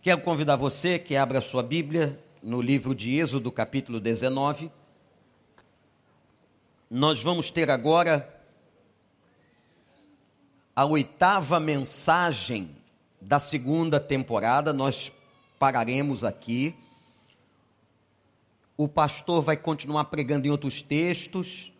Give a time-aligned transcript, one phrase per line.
[0.00, 4.70] Quero convidar você que abra sua Bíblia no livro de Êxodo, capítulo 19.
[6.88, 8.32] Nós vamos ter agora
[10.74, 12.70] a oitava mensagem
[13.20, 14.72] da segunda temporada.
[14.72, 15.10] Nós
[15.58, 16.76] pararemos aqui.
[18.76, 21.72] O pastor vai continuar pregando em outros textos.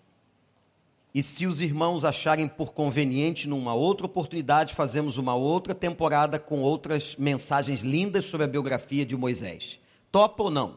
[1.14, 6.61] E se os irmãos acharem por conveniente, numa outra oportunidade, fazemos uma outra temporada com
[6.61, 9.80] outras mensagens lindas sobre a biografia de Moisés.
[10.12, 10.77] Topa ou não?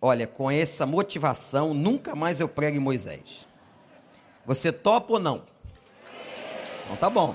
[0.00, 3.46] Olha, com essa motivação, nunca mais eu prego em Moisés.
[4.46, 5.42] Você topa ou não?
[6.84, 7.34] Então tá bom.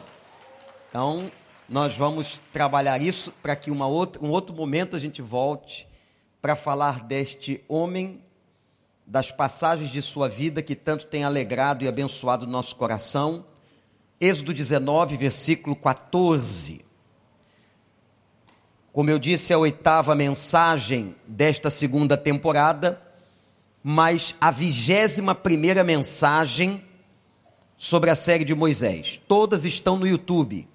[0.90, 1.32] Então,
[1.68, 5.88] nós vamos trabalhar isso para que uma outra, um outro momento a gente volte
[6.42, 8.22] para falar deste homem
[9.10, 13.44] das passagens de sua vida que tanto tem alegrado e abençoado o nosso coração.
[14.22, 16.86] Êxodo 19, versículo 14.
[18.94, 23.02] Como eu disse, é a oitava mensagem desta segunda temporada,
[23.84, 26.84] mas a vigésima primeira mensagem
[27.80, 29.20] sobre a série de Moisés.
[29.28, 30.68] Todas estão no YouTube.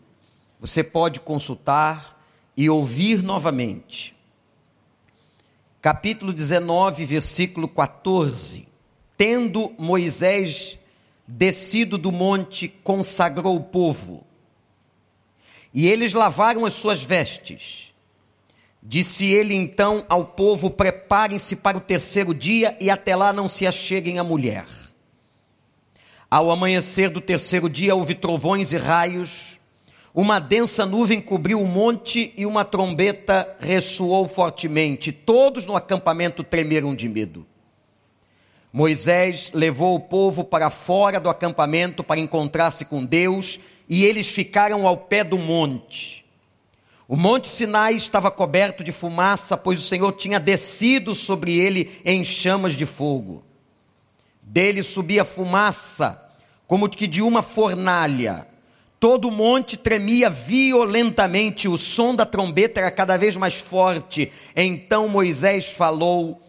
[0.59, 2.21] Você pode consultar
[2.57, 4.14] e ouvir novamente
[5.85, 8.67] capítulo 19, versículo 14.
[9.19, 10.79] Tendo Moisés
[11.29, 14.25] descido do monte, consagrou o povo.
[15.75, 17.93] E eles lavaram as suas vestes.
[18.83, 23.67] Disse ele então ao povo: Preparem-se para o terceiro dia e até lá não se
[23.67, 24.65] acheguem a mulher.
[26.31, 29.54] Ao amanhecer do terceiro dia houve trovões e raios,
[30.15, 35.11] uma densa nuvem cobriu o monte e uma trombeta ressoou fortemente.
[35.11, 37.45] Todos no acampamento tremeram de medo.
[38.73, 44.87] Moisés levou o povo para fora do acampamento para encontrar-se com Deus e eles ficaram
[44.87, 46.25] ao pé do monte.
[47.09, 52.25] O monte Sinai estava coberto de fumaça, pois o Senhor tinha descido sobre ele em
[52.25, 53.45] chamas de fogo.
[54.41, 56.33] Dele subia fumaça,
[56.69, 58.54] como que de uma fornalha
[59.05, 64.33] Todo o monte tremia violentamente, o som da trombeta era cada vez mais forte.
[64.57, 66.41] Então Moisés falou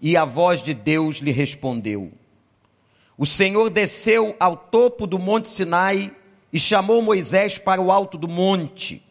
[0.00, 2.12] e a voz de Deus lhe respondeu.
[3.18, 6.12] O Senhor desceu ao topo do monte Sinai
[6.52, 9.02] e chamou Moisés para o alto do monte.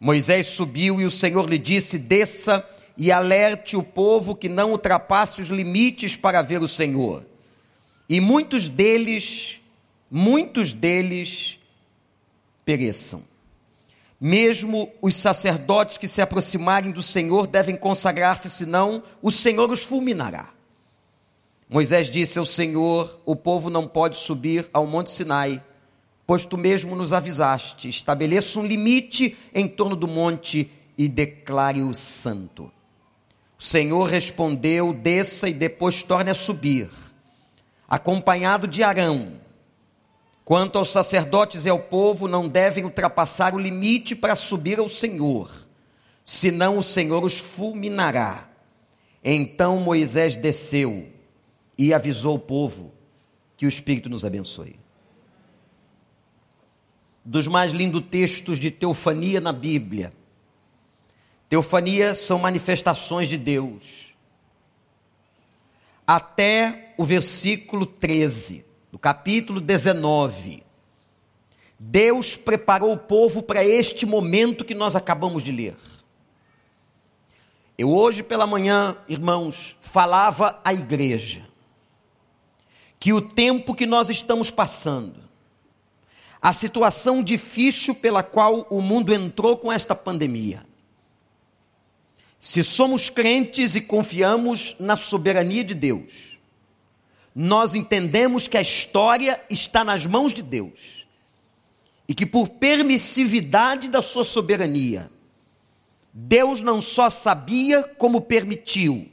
[0.00, 5.42] Moisés subiu e o Senhor lhe disse: Desça e alerte o povo que não ultrapasse
[5.42, 7.22] os limites para ver o Senhor.
[8.08, 9.60] E muitos deles,
[10.10, 11.58] muitos deles
[12.64, 13.22] pereçam.
[14.20, 20.50] Mesmo os sacerdotes que se aproximarem do Senhor devem consagrar-se, senão o Senhor os fulminará.
[21.68, 25.62] Moisés disse ao Senhor: O povo não pode subir ao Monte Sinai,
[26.26, 27.88] pois tu mesmo nos avisaste.
[27.88, 32.72] Estabeleça um limite em torno do monte e declare-o santo.
[33.58, 36.88] O Senhor respondeu: Desça e depois torne a subir,
[37.88, 39.43] acompanhado de Arão
[40.44, 45.50] Quanto aos sacerdotes e ao povo, não devem ultrapassar o limite para subir ao Senhor,
[46.22, 48.50] senão o Senhor os fulminará.
[49.22, 51.08] Então Moisés desceu
[51.78, 52.92] e avisou o povo
[53.56, 54.78] que o Espírito nos abençoe.
[57.24, 60.12] Dos mais lindos textos de teofania na Bíblia.
[61.48, 64.14] Teofania são manifestações de Deus.
[66.06, 70.62] Até o versículo 13 no capítulo 19,
[71.76, 75.76] Deus preparou o povo para este momento que nós acabamos de ler.
[77.76, 81.44] Eu hoje pela manhã, irmãos, falava à igreja
[83.00, 85.24] que o tempo que nós estamos passando,
[86.40, 90.64] a situação difícil pela qual o mundo entrou com esta pandemia,
[92.38, 96.33] se somos crentes e confiamos na soberania de Deus,
[97.34, 101.04] nós entendemos que a história está nas mãos de Deus
[102.06, 105.10] e que, por permissividade da sua soberania,
[106.12, 109.10] Deus não só sabia, como permitiu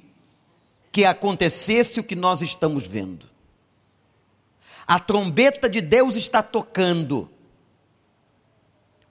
[0.92, 3.26] que acontecesse o que nós estamos vendo.
[4.86, 7.32] A trombeta de Deus está tocando.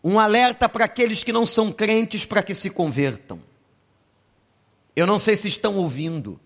[0.04, 3.40] Um alerta para aqueles que não são crentes para que se convertam.
[4.94, 6.38] Eu não sei se estão ouvindo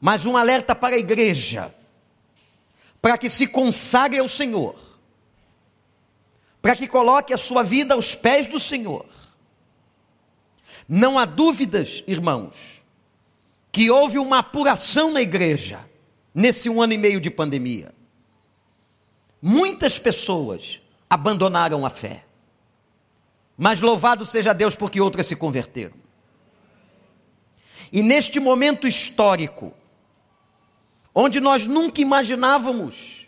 [0.00, 1.74] mas um alerta para a igreja,
[3.00, 4.76] para que se consagre ao Senhor,
[6.60, 9.06] para que coloque a sua vida aos pés do Senhor.
[10.88, 12.82] Não há dúvidas, irmãos,
[13.70, 15.78] que houve uma apuração na igreja
[16.34, 17.92] nesse um ano e meio de pandemia.
[19.40, 22.24] Muitas pessoas abandonaram a fé.
[23.56, 25.96] Mas louvado seja Deus porque outras se converteram.
[27.92, 29.72] E neste momento histórico,
[31.20, 33.26] onde nós nunca imaginávamos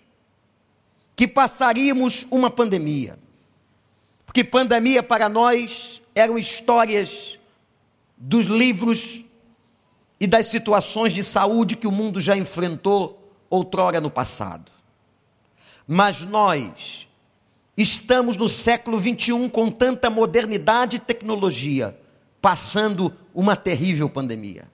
[1.17, 3.19] que passaríamos uma pandemia,
[4.25, 7.37] porque pandemia para nós eram histórias
[8.17, 9.25] dos livros
[10.21, 14.71] e das situações de saúde que o mundo já enfrentou outrora no passado.
[15.85, 17.09] Mas nós
[17.77, 21.99] estamos no século 21 com tanta modernidade e tecnologia,
[22.41, 24.69] passando uma terrível pandemia.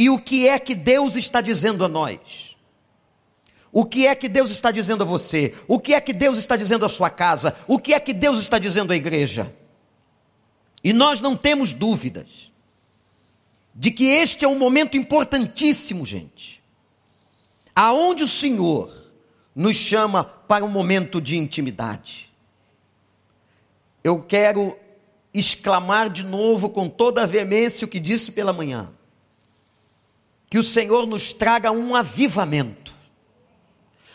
[0.00, 2.56] E o que é que Deus está dizendo a nós?
[3.70, 5.54] O que é que Deus está dizendo a você?
[5.68, 7.54] O que é que Deus está dizendo à sua casa?
[7.68, 9.54] O que é que Deus está dizendo à igreja?
[10.82, 12.50] E nós não temos dúvidas
[13.74, 16.62] de que este é um momento importantíssimo, gente,
[17.76, 18.90] aonde o Senhor
[19.54, 22.32] nos chama para um momento de intimidade.
[24.02, 24.78] Eu quero
[25.34, 28.94] exclamar de novo com toda a veemência o que disse pela manhã.
[30.50, 32.92] Que o Senhor nos traga um avivamento,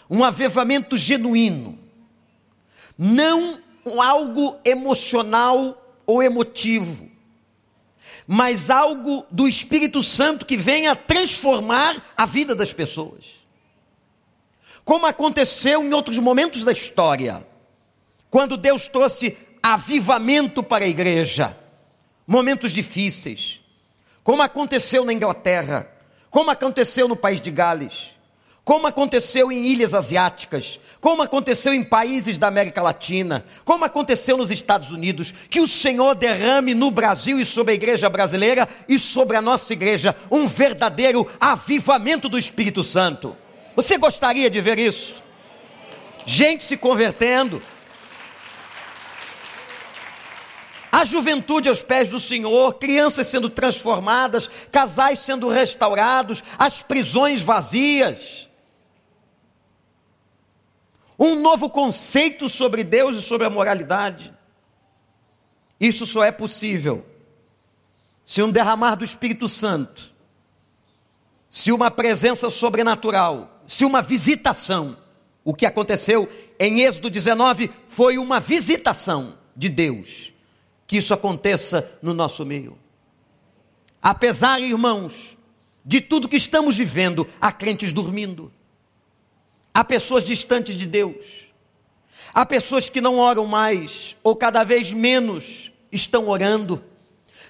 [0.09, 1.79] um avivamento genuíno,
[2.97, 3.59] não
[3.99, 7.09] algo emocional ou emotivo,
[8.27, 13.45] mas algo do Espírito Santo que venha transformar a vida das pessoas.
[14.83, 17.45] Como aconteceu em outros momentos da história,
[18.29, 21.57] quando Deus trouxe avivamento para a igreja,
[22.27, 23.61] momentos difíceis,
[24.23, 25.89] como aconteceu na Inglaterra,
[26.35, 28.13] como aconteceu no país de Gales,
[28.65, 34.51] como aconteceu em ilhas asiáticas, como aconteceu em países da América Latina, como aconteceu nos
[34.51, 39.37] Estados Unidos, que o Senhor derrame no Brasil e sobre a igreja brasileira e sobre
[39.37, 43.33] a nossa igreja um verdadeiro avivamento do Espírito Santo.
[43.73, 45.23] Você gostaria de ver isso?
[46.25, 47.61] Gente se convertendo,
[50.95, 58.47] a juventude aos pés do Senhor, crianças sendo transformadas, casais sendo restaurados, as prisões vazias.
[61.19, 64.33] Um novo conceito sobre Deus e sobre a moralidade.
[65.81, 67.05] Isso só é possível
[68.23, 70.13] se um derramar do Espírito Santo,
[71.49, 74.95] se uma presença sobrenatural, se uma visitação.
[75.43, 80.34] O que aconteceu em Êxodo 19 foi uma visitação de Deus
[80.87, 82.77] que isso aconteça no nosso meio.
[84.01, 85.37] Apesar, irmãos,
[85.83, 88.51] de tudo que estamos vivendo, há crentes dormindo,
[89.73, 91.45] há pessoas distantes de Deus,
[92.33, 96.83] há pessoas que não oram mais, ou cada vez menos estão orando,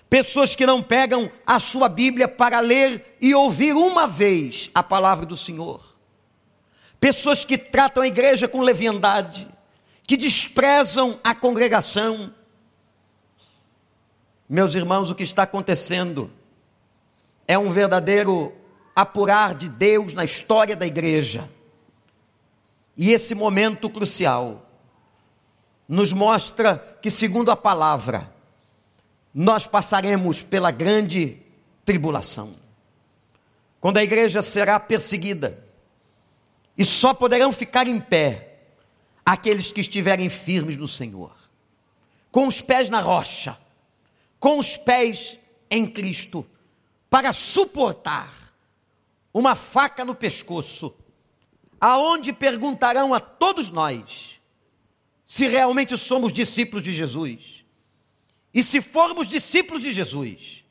[0.10, 5.26] pessoas que não pegam a sua Bíblia para ler e ouvir uma vez a palavra
[5.26, 5.84] do Senhor,
[7.00, 9.48] pessoas que tratam a igreja com leviandade,
[10.08, 12.34] que desprezam a congregação,
[14.48, 16.32] meus irmãos, o que está acontecendo
[17.48, 18.54] é um verdadeiro
[18.96, 21.50] apurar de Deus na história da igreja.
[22.96, 24.70] E esse momento crucial
[25.88, 28.32] nos mostra que, segundo a palavra,
[29.34, 31.40] nós passaremos pela grande
[31.84, 32.54] tribulação.
[33.82, 35.64] Quando a igreja será perseguida,
[36.78, 38.60] e só poderão ficar em pé
[39.26, 41.36] aqueles que estiverem firmes no Senhor,
[42.32, 43.58] com os pés na rocha
[44.40, 46.46] com os pés em Cristo,
[47.10, 48.54] para suportar
[49.34, 50.96] uma faca no pescoço,
[51.80, 54.40] aonde perguntarão a todos nós
[55.26, 57.66] se realmente somos discípulos de Jesus.
[58.54, 60.64] E se formos discípulos de Jesus,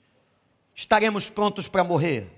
[0.74, 2.30] estaremos prontos para morrer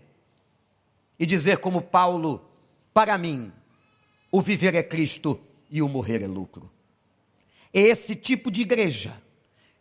[1.18, 2.50] e dizer, como Paulo:
[2.92, 3.52] para mim,
[4.30, 6.70] o viver é Cristo e o morrer é lucro.
[7.72, 9.20] É esse tipo de igreja,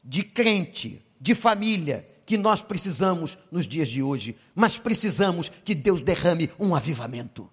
[0.03, 6.01] de crente, de família que nós precisamos nos dias de hoje, mas precisamos que Deus
[6.01, 7.50] derrame um avivamento.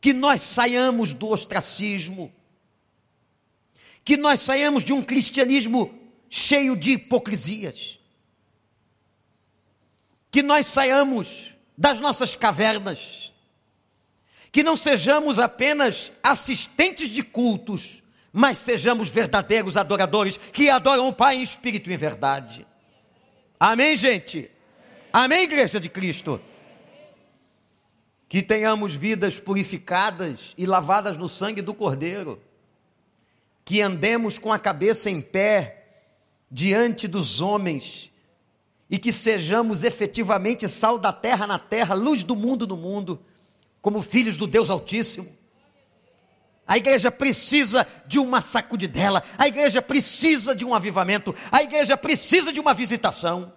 [0.00, 2.30] Que nós saiamos do ostracismo,
[4.04, 7.98] que nós saiamos de um cristianismo cheio de hipocrisias,
[10.30, 13.32] que nós saiamos das nossas cavernas,
[14.52, 18.03] que não sejamos apenas assistentes de cultos,
[18.36, 22.66] mas sejamos verdadeiros adoradores que adoram o Pai em espírito e em verdade.
[23.60, 24.50] Amém, gente?
[25.12, 26.40] Amém, igreja de Cristo?
[28.28, 32.42] Que tenhamos vidas purificadas e lavadas no sangue do Cordeiro,
[33.64, 35.84] que andemos com a cabeça em pé
[36.50, 38.10] diante dos homens
[38.90, 43.22] e que sejamos efetivamente sal da terra na terra, luz do mundo no mundo,
[43.80, 45.43] como filhos do Deus Altíssimo
[46.66, 52.52] A igreja precisa de uma sacudidela, a igreja precisa de um avivamento, a igreja precisa
[52.52, 53.52] de uma visitação.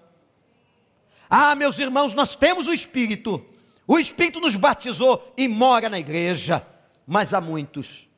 [1.30, 3.44] Ah, meus irmãos, nós temos o Espírito,
[3.86, 6.66] o Espírito nos batizou e mora na igreja,
[7.06, 8.10] mas há muitos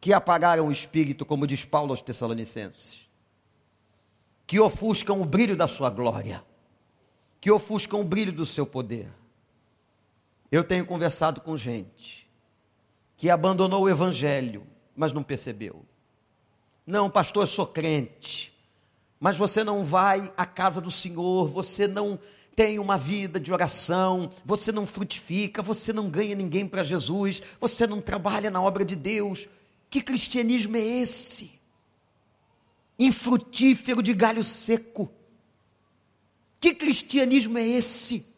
[0.00, 3.08] que apagaram o Espírito, como diz Paulo aos Tessalonicenses,
[4.46, 6.44] que ofuscam o brilho da sua glória,
[7.40, 9.08] que ofuscam o brilho do seu poder.
[10.52, 12.23] Eu tenho conversado com gente
[13.16, 14.66] que abandonou o evangelho,
[14.96, 15.84] mas não percebeu.
[16.86, 18.52] Não, pastor, eu sou crente,
[19.18, 22.18] mas você não vai à casa do Senhor, você não
[22.54, 27.86] tem uma vida de oração, você não frutifica, você não ganha ninguém para Jesus, você
[27.86, 29.48] não trabalha na obra de Deus.
[29.90, 31.58] Que cristianismo é esse?
[32.98, 35.10] Infrutífero de galho seco.
[36.60, 38.33] Que cristianismo é esse?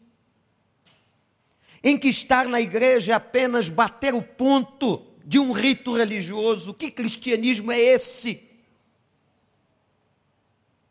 [1.83, 6.73] Em que estar na igreja é apenas bater o ponto de um rito religioso.
[6.73, 8.43] Que cristianismo é esse?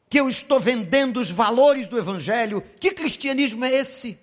[0.08, 2.62] Que eu estou vendendo os valores do Evangelho.
[2.78, 4.18] Que cristianismo é esse?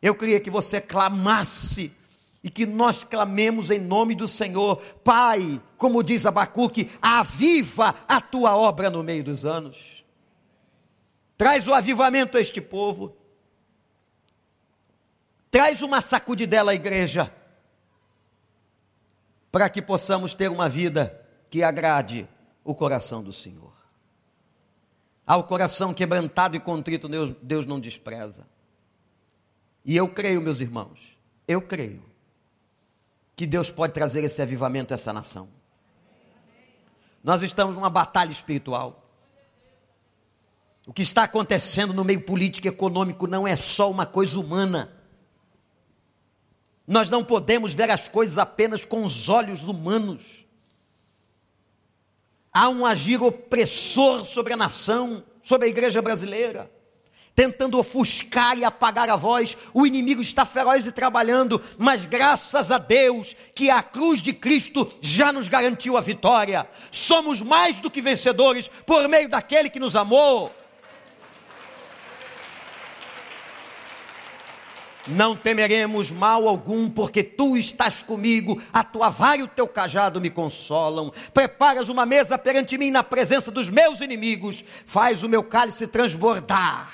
[0.00, 1.92] Eu queria que você clamasse
[2.42, 8.56] e que nós clamemos em nome do Senhor, Pai, como diz Abacuque, aviva a tua
[8.56, 10.04] obra no meio dos anos.
[11.36, 13.16] Traz o avivamento a este povo.
[15.52, 17.30] Traz uma sacudidela à igreja,
[19.50, 22.26] para que possamos ter uma vida que agrade
[22.64, 23.70] o coração do Senhor.
[25.26, 28.46] Ao coração quebrantado e contrito, Deus, Deus não despreza.
[29.84, 32.02] E eu creio, meus irmãos, eu creio
[33.36, 35.50] que Deus pode trazer esse avivamento a essa nação.
[37.22, 39.06] Nós estamos numa batalha espiritual.
[40.86, 45.01] O que está acontecendo no meio político e econômico não é só uma coisa humana.
[46.86, 50.44] Nós não podemos ver as coisas apenas com os olhos humanos.
[52.52, 56.70] Há um agir opressor sobre a nação, sobre a igreja brasileira,
[57.34, 59.56] tentando ofuscar e apagar a voz.
[59.72, 64.92] O inimigo está feroz e trabalhando, mas graças a Deus que a cruz de Cristo
[65.00, 66.68] já nos garantiu a vitória.
[66.90, 70.52] Somos mais do que vencedores por meio daquele que nos amou.
[75.06, 80.20] Não temeremos mal algum, porque tu estás comigo, a tua vara e o teu cajado
[80.20, 81.12] me consolam.
[81.34, 86.92] Preparas uma mesa perante mim na presença dos meus inimigos, faz o meu cálice transbordar.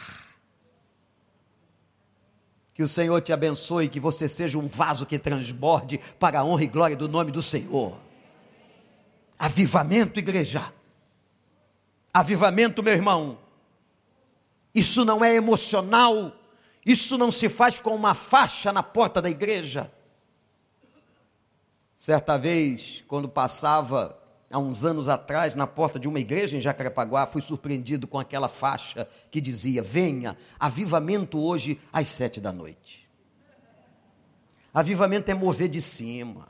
[2.72, 6.64] Que o Senhor te abençoe, que você seja um vaso que transborde para a honra
[6.64, 7.98] e glória do nome do Senhor.
[9.38, 10.72] Avivamento, igreja.
[12.14, 13.36] Avivamento, meu irmão.
[14.74, 16.37] Isso não é emocional
[16.84, 19.90] isso não se faz com uma faixa na porta da igreja.
[21.94, 24.18] Certa vez, quando passava,
[24.50, 28.48] há uns anos atrás, na porta de uma igreja em Jacarepaguá, fui surpreendido com aquela
[28.48, 33.08] faixa que dizia: Venha, avivamento hoje às sete da noite.
[34.72, 36.46] Avivamento é mover de cima.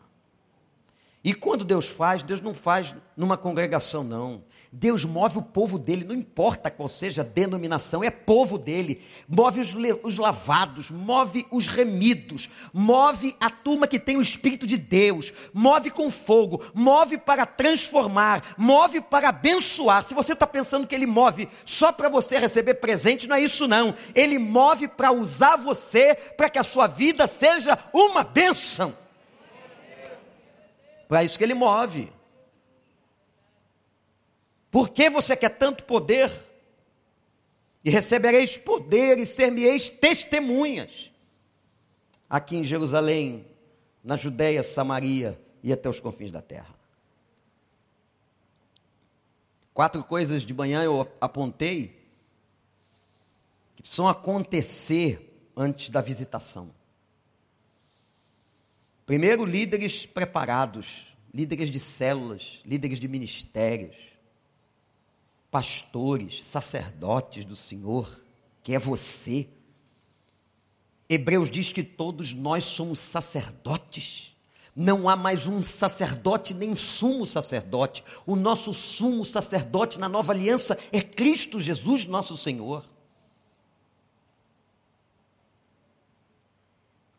[1.25, 4.45] E quando Deus faz, Deus não faz numa congregação, não.
[4.71, 9.03] Deus move o povo dele, não importa qual seja a denominação, é povo dele.
[9.27, 14.77] Move os, os, lavados, move os remidos, move a turma que tem o Espírito de
[14.77, 20.05] Deus, move com fogo, move para transformar, move para abençoar.
[20.05, 23.67] Se você está pensando que ele move só para você receber presente, não é isso
[23.67, 23.95] não.
[24.15, 28.95] Ele move para usar você, para que a sua vida seja uma bênção.
[31.09, 32.18] Para isso que ele move.
[34.71, 36.31] Por que você quer tanto poder?
[37.85, 41.11] E recebereis poder e ser-me-eis testemunhas.
[42.29, 43.47] Aqui em Jerusalém,
[44.05, 46.75] na Judéia, Samaria e até os confins da terra.
[49.73, 51.97] Quatro coisas de manhã eu apontei
[53.77, 56.75] que precisam acontecer antes da visitação.
[59.07, 64.18] Primeiro, líderes preparados, líderes de células, líderes de ministérios
[65.51, 68.23] pastores, sacerdotes do Senhor,
[68.63, 69.49] que é você.
[71.09, 74.37] Hebreus diz que todos nós somos sacerdotes.
[74.77, 78.05] Não há mais um sacerdote nem sumo sacerdote.
[78.27, 82.85] O nosso sumo sacerdote na nova aliança é Cristo Jesus, nosso Senhor.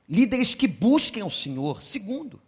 [0.08, 1.82] Líderes que busquem o Senhor.
[1.82, 2.42] Segundo,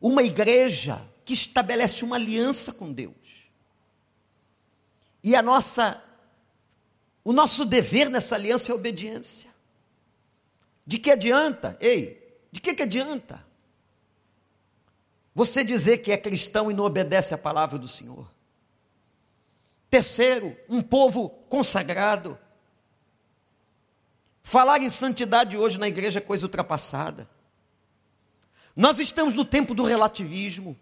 [0.00, 3.25] uma igreja que estabelece uma aliança com Deus.
[5.26, 6.00] E a nossa
[7.24, 9.50] o nosso dever nessa aliança é obediência.
[10.86, 11.76] De que adianta?
[11.80, 13.44] Ei, de que, que adianta?
[15.34, 18.30] Você dizer que é cristão e não obedece à palavra do Senhor.
[19.90, 22.38] Terceiro, um povo consagrado.
[24.44, 27.28] Falar em santidade hoje na igreja é coisa ultrapassada.
[28.76, 30.78] Nós estamos no tempo do relativismo,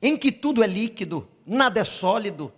[0.00, 2.50] em que tudo é líquido, nada é sólido,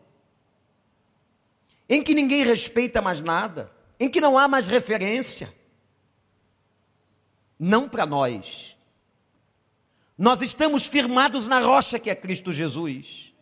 [1.90, 3.68] em que ninguém respeita mais nada,
[3.98, 5.52] em que não há mais referência.
[7.58, 8.76] Não para nós.
[10.16, 13.34] Nós estamos firmados na rocha que é Cristo Jesus.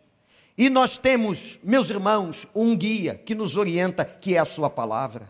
[0.57, 5.28] E nós temos, meus irmãos, um guia que nos orienta, que é a Sua palavra.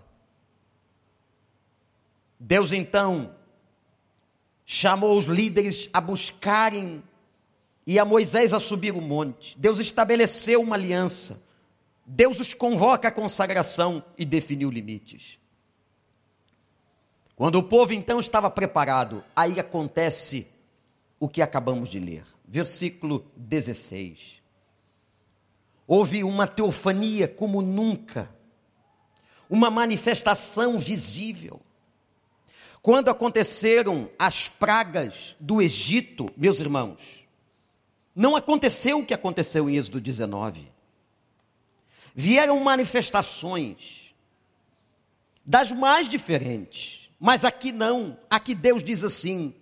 [2.39, 3.35] Deus então
[4.65, 7.03] chamou os líderes a buscarem
[7.85, 9.59] e a Moisés a subir o monte.
[9.59, 11.48] Deus estabeleceu uma aliança.
[12.11, 15.39] Deus os convoca à consagração e definiu limites.
[17.37, 20.49] Quando o povo então estava preparado, aí acontece
[21.21, 22.25] o que acabamos de ler.
[22.47, 24.41] Versículo 16.
[25.87, 28.35] Houve uma teofania como nunca,
[29.49, 31.61] uma manifestação visível.
[32.81, 37.29] Quando aconteceram as pragas do Egito, meus irmãos,
[38.17, 40.68] não aconteceu o que aconteceu em Êxodo 19.
[42.21, 44.13] Vieram manifestações
[45.47, 48.19] das mais diferentes, mas aqui não.
[48.29, 49.55] Aqui Deus diz assim: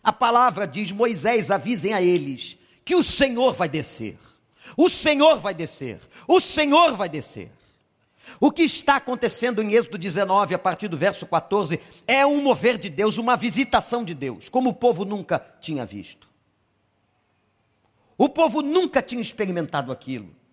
[0.00, 4.16] a palavra diz: Moisés, avisem a eles que o Senhor vai descer.
[4.76, 6.00] O Senhor vai descer.
[6.28, 7.50] O Senhor vai descer.
[8.38, 12.78] O que está acontecendo em Êxodo 19, a partir do verso 14, é um mover
[12.78, 16.28] de Deus, uma visitação de Deus, como o povo nunca tinha visto.
[18.16, 20.43] O povo nunca tinha experimentado aquilo.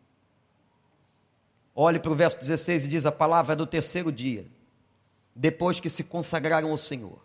[1.73, 4.45] Olhe para o verso 16 e diz a palavra do terceiro dia,
[5.35, 7.21] depois que se consagraram ao Senhor,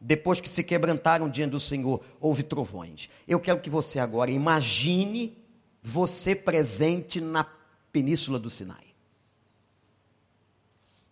[0.00, 3.08] depois que se quebrantaram diante do Senhor, houve trovões.
[3.26, 5.38] Eu quero que você agora imagine
[5.82, 7.46] você presente na
[7.92, 8.88] península do Sinai.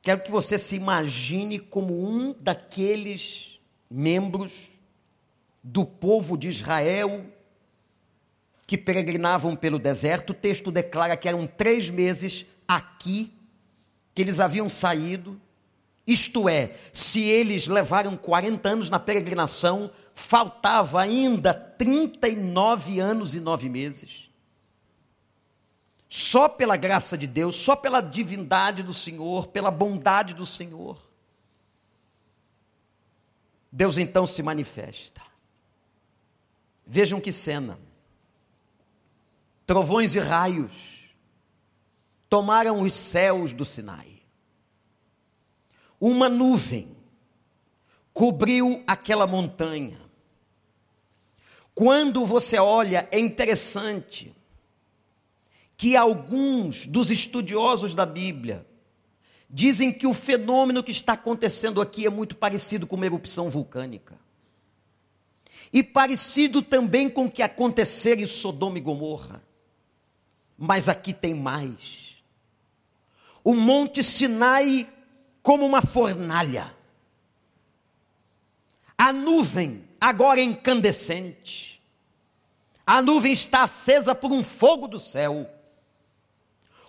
[0.03, 3.59] Quero que você se imagine como um daqueles
[3.91, 4.73] membros
[5.63, 7.27] do povo de Israel
[8.67, 10.31] que peregrinavam pelo deserto.
[10.31, 13.33] O texto declara que eram três meses aqui
[14.15, 15.41] que eles haviam saído.
[16.07, 23.69] Isto é, se eles levaram 40 anos na peregrinação, faltava ainda 39 anos e nove
[23.69, 24.31] meses.
[26.09, 30.99] Só pela graça de Deus, só pela divindade do Senhor, pela bondade do Senhor.
[33.71, 35.21] Deus então se manifesta.
[36.87, 37.79] Vejam que cena.
[39.67, 40.96] Trovões e raios
[42.29, 44.23] tomaram os céus do Sinai.
[46.01, 46.97] Uma nuvem
[48.13, 50.01] cobriu aquela montanha.
[51.75, 54.35] Quando você olha, é interessante
[55.77, 58.67] que alguns dos estudiosos da Bíblia
[59.49, 64.19] dizem que o fenômeno que está acontecendo aqui é muito parecido com uma erupção vulcânica.
[65.73, 69.43] E parecido também com o que aconteceu em Sodoma e Gomorra.
[70.57, 72.06] Mas aqui tem mais.
[73.47, 74.93] O Monte Sinai
[75.41, 76.75] como uma fornalha.
[78.99, 81.81] A nuvem agora incandescente.
[82.85, 85.49] A nuvem está acesa por um fogo do céu.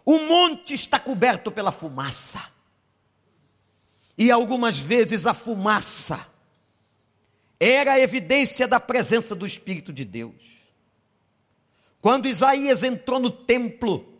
[0.03, 2.43] O monte está coberto pela fumaça.
[4.17, 6.27] E algumas vezes a fumaça
[7.59, 10.41] era a evidência da presença do Espírito de Deus.
[12.01, 14.16] Quando Isaías entrou no templo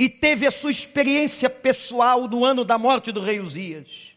[0.00, 4.16] e teve a sua experiência pessoal no ano da morte do rei Uzias,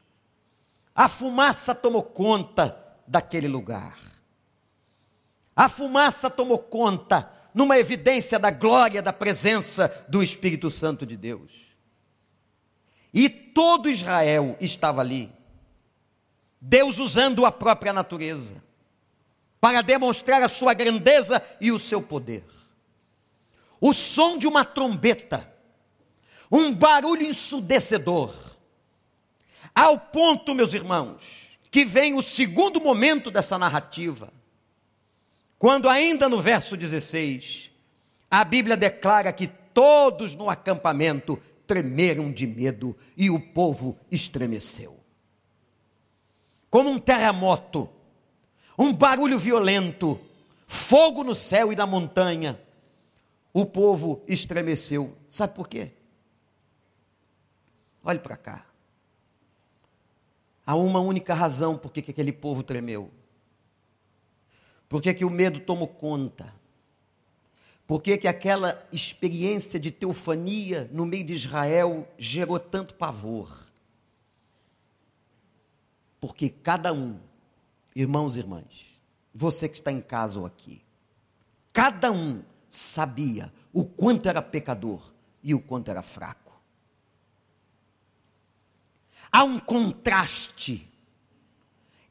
[0.95, 3.99] a fumaça tomou conta daquele lugar.
[5.53, 11.51] A fumaça tomou conta numa evidência da glória, da presença do Espírito Santo de Deus.
[13.13, 15.29] E todo Israel estava ali.
[16.61, 18.55] Deus usando a própria natureza
[19.59, 22.45] para demonstrar a sua grandeza e o seu poder.
[23.81, 25.51] O som de uma trombeta,
[26.53, 28.33] um barulho ensudecedor,
[29.75, 34.31] ao ponto, meus irmãos, que vem o segundo momento dessa narrativa
[35.63, 37.71] quando ainda no verso 16,
[38.29, 44.93] a Bíblia declara que todos no acampamento tremeram de medo e o povo estremeceu.
[46.69, 47.89] Como um terremoto,
[48.77, 50.19] um barulho violento,
[50.67, 52.59] fogo no céu e na montanha,
[53.53, 55.15] o povo estremeceu.
[55.29, 55.91] Sabe por quê?
[58.03, 58.65] Olhe para cá.
[60.65, 63.11] Há uma única razão por que aquele povo tremeu
[64.87, 66.53] Por que, que o medo tomou conta?
[67.87, 73.51] Por que, que aquela experiência de teofania no meio de Israel gerou tanto pavor?
[76.21, 77.19] Porque cada um,
[77.93, 79.01] irmãos e irmãs,
[79.33, 80.81] você que está em casa ou aqui,
[81.73, 85.13] cada um sabia o quanto era pecador
[85.43, 86.42] e o quanto era fraco.
[89.33, 90.87] Há um contraste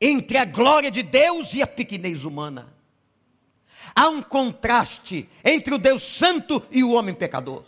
[0.00, 2.74] entre a glória de Deus e a pequenez humana.
[3.94, 7.64] Há um contraste entre o Deus Santo e o homem pecador.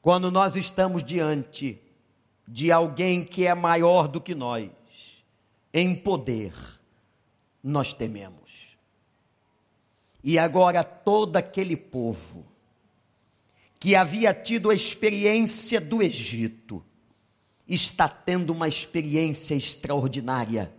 [0.00, 1.82] Quando nós estamos diante
[2.46, 4.70] de alguém que é maior do que nós,
[5.74, 6.52] em poder,
[7.60, 8.76] nós tememos.
[10.22, 12.46] E agora todo aquele povo
[13.80, 16.84] que havia tido a experiência do Egito,
[17.74, 20.72] está tendo uma experiência extraordinária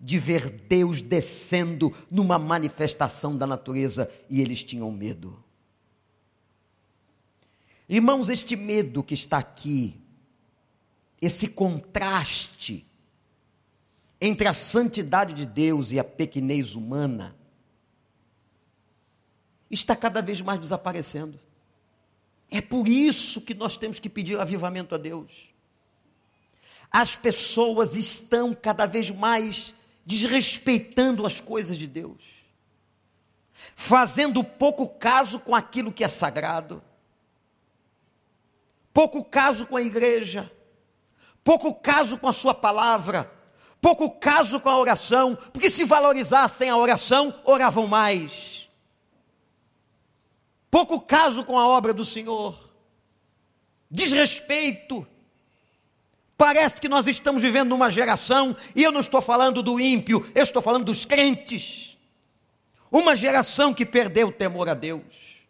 [0.00, 5.42] de ver Deus descendo numa manifestação da natureza e eles tinham medo.
[7.88, 10.00] Irmãos, este medo que está aqui,
[11.20, 12.86] esse contraste
[14.20, 17.34] entre a santidade de Deus e a pequenez humana,
[19.70, 21.38] está cada vez mais desaparecendo.
[22.50, 25.47] É por isso que nós temos que pedir avivamento a Deus.
[26.90, 29.74] As pessoas estão cada vez mais
[30.04, 32.22] desrespeitando as coisas de Deus,
[33.76, 36.82] fazendo pouco caso com aquilo que é sagrado,
[38.92, 40.50] pouco caso com a igreja,
[41.44, 43.30] pouco caso com a sua palavra,
[43.82, 48.68] pouco caso com a oração, porque se valorizassem a oração, oravam mais.
[50.70, 52.58] Pouco caso com a obra do Senhor,
[53.90, 55.06] desrespeito,
[56.38, 60.44] Parece que nós estamos vivendo numa geração, e eu não estou falando do ímpio, eu
[60.44, 61.98] estou falando dos crentes.
[62.92, 65.42] Uma geração que perdeu o temor a Deus.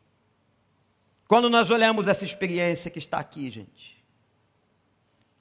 [1.28, 4.02] Quando nós olhamos essa experiência que está aqui, gente,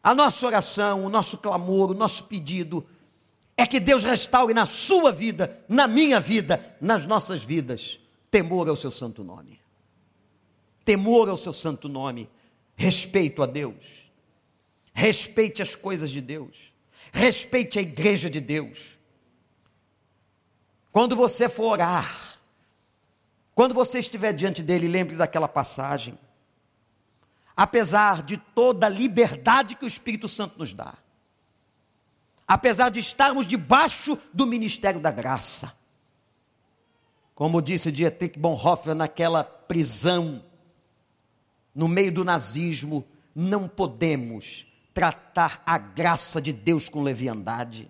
[0.04, 2.86] a nossa oração, o nosso clamor, o nosso pedido
[3.56, 8.76] é que Deus restaure na sua vida, na minha vida, nas nossas vidas, temor ao
[8.76, 9.62] seu santo nome.
[10.84, 12.30] Temor ao seu santo nome,
[12.76, 14.07] respeito a Deus
[14.98, 16.74] respeite as coisas de Deus,
[17.14, 18.98] respeite a igreja de Deus.
[20.92, 22.40] Quando você for orar,
[23.54, 26.18] quando você estiver diante dele, lembre daquela passagem.
[27.56, 30.96] Apesar de toda a liberdade que o Espírito Santo nos dá,
[32.48, 35.78] apesar de estarmos debaixo do ministério da graça,
[37.36, 40.44] como disse Dietrich Bonhoeffer naquela prisão,
[41.76, 44.66] no meio do nazismo, não podemos
[44.98, 47.88] tratar a graça de Deus com leviandade.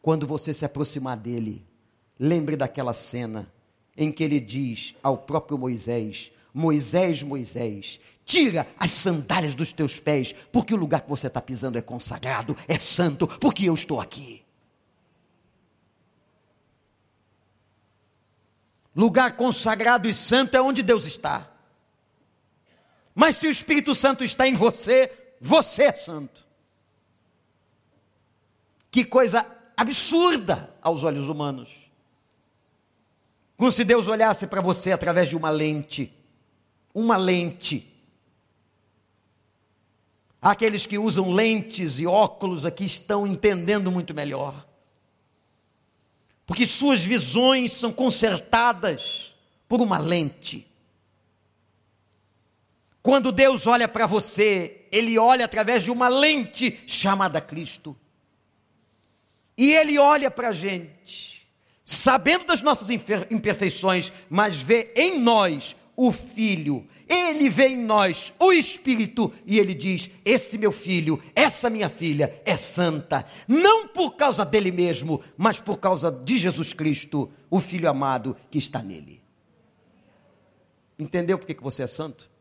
[0.00, 1.66] Quando você se aproximar dele,
[2.16, 3.52] lembre daquela cena
[3.96, 10.32] em que ele diz ao próprio Moisés: Moisés, Moisés, tira as sandálias dos teus pés,
[10.52, 14.44] porque o lugar que você está pisando é consagrado, é santo, porque eu estou aqui.
[18.94, 21.50] Lugar consagrado e santo é onde Deus está.
[23.12, 26.46] Mas se o Espírito Santo está em você, você é santo.
[28.92, 29.44] Que coisa
[29.76, 31.68] absurda aos olhos humanos.
[33.56, 36.12] Como se Deus olhasse para você através de uma lente.
[36.94, 37.92] Uma lente.
[40.40, 44.64] Aqueles que usam lentes e óculos aqui estão entendendo muito melhor.
[46.46, 49.34] Porque suas visões são consertadas
[49.68, 50.71] por uma lente.
[53.02, 57.96] Quando Deus olha para você, Ele olha através de uma lente chamada Cristo.
[59.58, 61.46] E Ele olha para a gente,
[61.84, 66.86] sabendo das nossas imperfeições, mas vê em nós o Filho.
[67.08, 72.40] Ele vê em nós o Espírito e ele diz: Esse meu filho, essa minha filha
[72.42, 77.90] é santa, não por causa dele mesmo, mas por causa de Jesus Cristo, o Filho
[77.90, 79.20] amado que está nele.
[80.98, 82.31] Entendeu por que você é santo?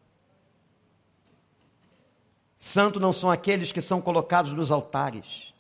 [2.64, 5.52] Santo não são aqueles que são colocados nos altares.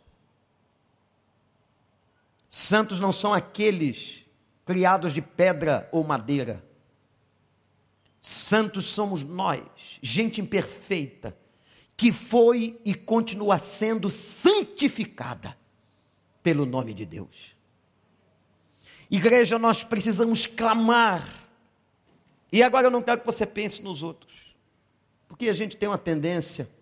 [2.47, 4.23] Santos não são aqueles
[4.63, 6.63] criados de pedra ou madeira.
[8.19, 9.63] Santos somos nós,
[9.99, 11.35] gente imperfeita,
[11.97, 15.57] que foi e continua sendo santificada
[16.43, 17.55] pelo nome de Deus.
[19.09, 21.27] Igreja, nós precisamos clamar.
[22.51, 24.55] E agora eu não quero que você pense nos outros,
[25.27, 26.79] porque a gente tem uma tendência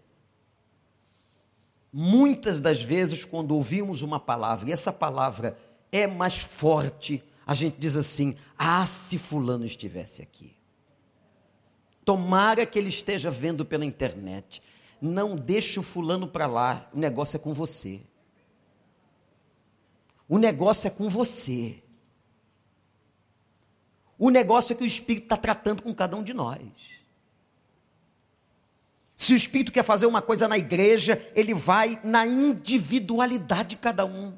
[1.92, 5.58] Muitas das vezes, quando ouvimos uma palavra e essa palavra
[5.92, 10.56] é mais forte, a gente diz assim: ah, se Fulano estivesse aqui.
[12.06, 14.62] Tomara que ele esteja vendo pela internet.
[15.02, 18.02] Não deixe o Fulano para lá, o negócio é com você.
[20.28, 21.82] O negócio é com você.
[24.18, 26.99] O negócio é que o Espírito está tratando com cada um de nós.
[29.20, 34.06] Se o Espírito quer fazer uma coisa na igreja, ele vai na individualidade de cada
[34.06, 34.34] um.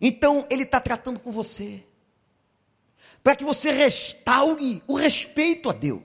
[0.00, 1.84] Então, ele está tratando com você,
[3.20, 6.04] para que você restaure o respeito a Deus.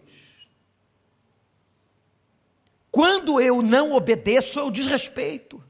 [2.89, 5.63] Quando eu não obedeço, eu desrespeito.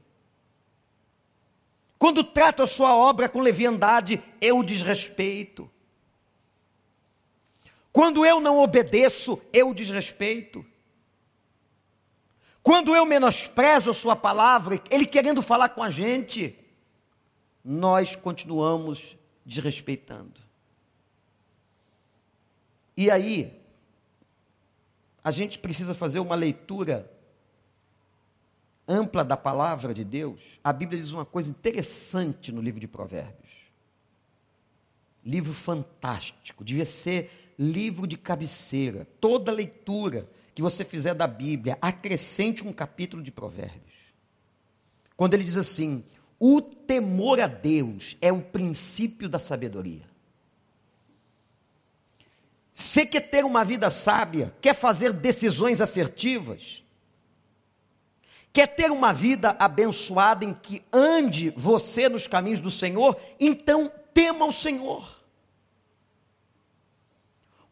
[1.98, 5.70] Quando trato a sua obra com leviandade, eu desrespeito.
[7.98, 10.64] Quando eu não obedeço, eu desrespeito.
[12.62, 16.56] Quando eu menosprezo a sua palavra, ele querendo falar com a gente,
[17.64, 20.40] nós continuamos desrespeitando.
[22.96, 23.60] E aí,
[25.24, 27.12] a gente precisa fazer uma leitura
[28.86, 33.50] ampla da palavra de Deus, a Bíblia diz uma coisa interessante no livro de Provérbios.
[35.24, 39.06] Livro fantástico, devia ser livro de cabeceira.
[39.20, 43.94] Toda leitura que você fizer da Bíblia, acrescente um capítulo de Provérbios.
[45.16, 46.04] Quando ele diz assim:
[46.38, 50.08] o temor a Deus é o princípio da sabedoria.
[52.70, 56.84] Você quer ter uma vida sábia, quer fazer decisões assertivas,
[58.52, 63.16] Quer ter uma vida abençoada em que ande você nos caminhos do Senhor?
[63.38, 65.17] Então tema o Senhor.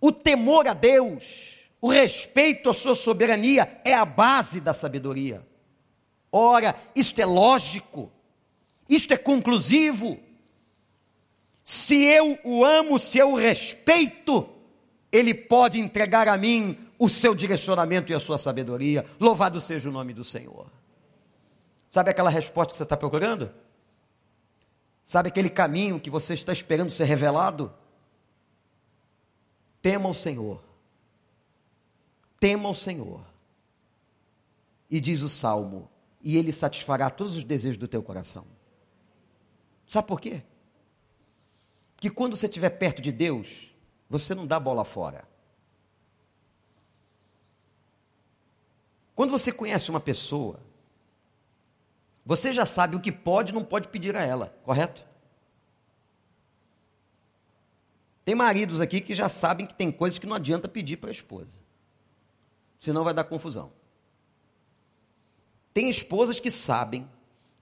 [0.01, 5.47] O temor a Deus, o respeito à sua soberania é a base da sabedoria.
[6.31, 8.11] Ora, isto é lógico,
[8.89, 10.19] isto é conclusivo.
[11.63, 14.49] Se eu o amo, se eu o respeito,
[15.11, 19.05] ele pode entregar a mim o seu direcionamento e a sua sabedoria.
[19.19, 20.67] Louvado seja o nome do Senhor.
[21.89, 23.51] Sabe aquela resposta que você está procurando?
[25.03, 27.73] Sabe aquele caminho que você está esperando ser revelado?
[29.87, 30.61] Tema o Senhor.
[32.40, 33.25] Tema o Senhor.
[34.90, 35.88] E diz o salmo:
[36.20, 38.44] e ele satisfará todos os desejos do teu coração.
[39.87, 40.42] Sabe por quê?
[41.99, 43.72] Que quando você estiver perto de Deus,
[44.11, 45.22] você não dá bola fora.
[49.14, 50.59] Quando você conhece uma pessoa,
[52.25, 55.06] você já sabe o que pode e não pode pedir a ela, correto?
[58.27, 61.12] Tem maridos aqui que já sabem que tem coisas que não adianta pedir para a
[61.12, 61.61] esposa,
[62.77, 63.71] senão vai dar confusão.
[65.73, 67.09] Tem esposas que sabem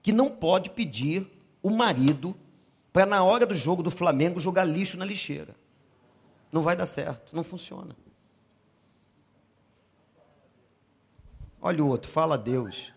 [0.01, 1.27] que não pode pedir
[1.61, 2.35] o marido
[2.91, 5.55] para na hora do jogo do Flamengo jogar lixo na lixeira.
[6.51, 7.95] Não vai dar certo, não funciona.
[11.61, 12.91] Olha o outro, fala a Deus.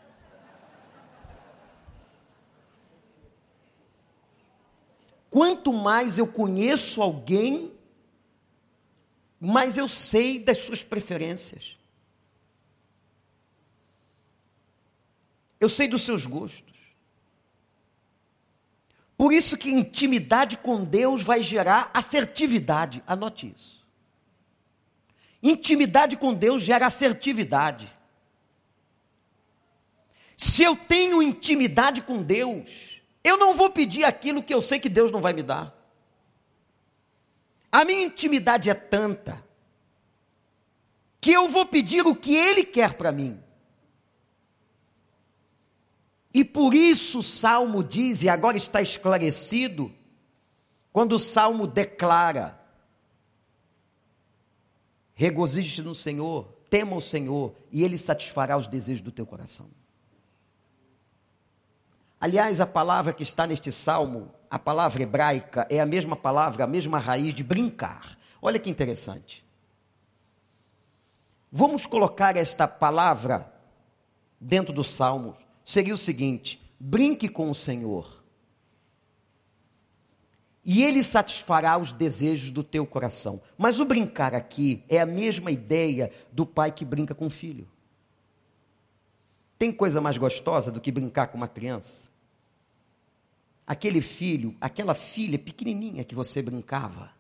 [5.30, 7.72] Quanto mais eu conheço alguém,
[9.40, 11.76] mais eu sei das suas preferências.
[15.60, 16.68] Eu sei dos seus gostos.
[19.16, 23.02] Por isso que intimidade com Deus vai gerar assertividade.
[23.06, 23.84] Anote isso.
[25.42, 27.88] Intimidade com Deus gera assertividade.
[30.36, 32.97] Se eu tenho intimidade com Deus,
[33.28, 35.74] eu não vou pedir aquilo que eu sei que Deus não vai me dar.
[37.70, 39.44] A minha intimidade é tanta
[41.20, 43.42] que eu vou pedir o que Ele quer para mim.
[46.32, 49.92] E por isso o salmo diz, e agora está esclarecido,
[50.92, 52.58] quando o salmo declara:
[55.14, 59.77] regozije-te no Senhor, tema o Senhor, e Ele satisfará os desejos do teu coração.
[62.20, 66.66] Aliás, a palavra que está neste salmo, a palavra hebraica, é a mesma palavra, a
[66.66, 68.18] mesma raiz de brincar.
[68.42, 69.44] Olha que interessante.
[71.50, 73.52] Vamos colocar esta palavra
[74.40, 75.36] dentro do salmo.
[75.64, 78.18] Seria o seguinte: brinque com o Senhor,
[80.70, 83.40] e Ele satisfará os desejos do teu coração.
[83.56, 87.66] Mas o brincar aqui é a mesma ideia do pai que brinca com o filho.
[89.58, 92.07] Tem coisa mais gostosa do que brincar com uma criança?
[93.68, 97.12] Aquele filho, aquela filha pequenininha que você brincava,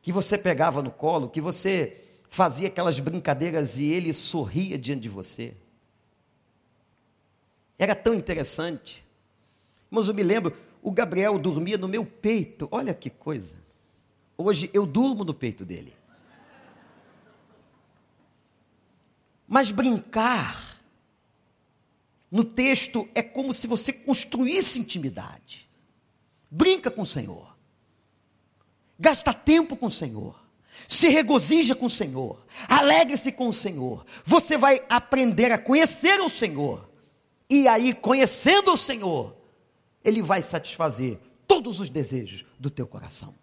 [0.00, 5.10] que você pegava no colo, que você fazia aquelas brincadeiras e ele sorria diante de
[5.10, 5.54] você.
[7.78, 9.04] Era tão interessante.
[9.90, 12.66] Mas eu me lembro, o Gabriel dormia no meu peito.
[12.70, 13.54] Olha que coisa.
[14.38, 15.94] Hoje eu durmo no peito dele.
[19.46, 20.71] Mas brincar
[22.32, 25.68] no texto é como se você construísse intimidade.
[26.50, 27.54] Brinca com o Senhor.
[28.98, 30.42] Gasta tempo com o Senhor.
[30.88, 32.42] Se regozija com o Senhor.
[32.66, 34.06] Alegre-se com o Senhor.
[34.24, 36.88] Você vai aprender a conhecer o Senhor.
[37.50, 39.36] E aí, conhecendo o Senhor,
[40.02, 43.34] Ele vai satisfazer todos os desejos do teu coração.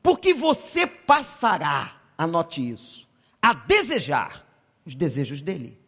[0.00, 3.08] Porque você passará, anote isso,
[3.42, 4.46] a desejar
[4.84, 5.85] os desejos dele.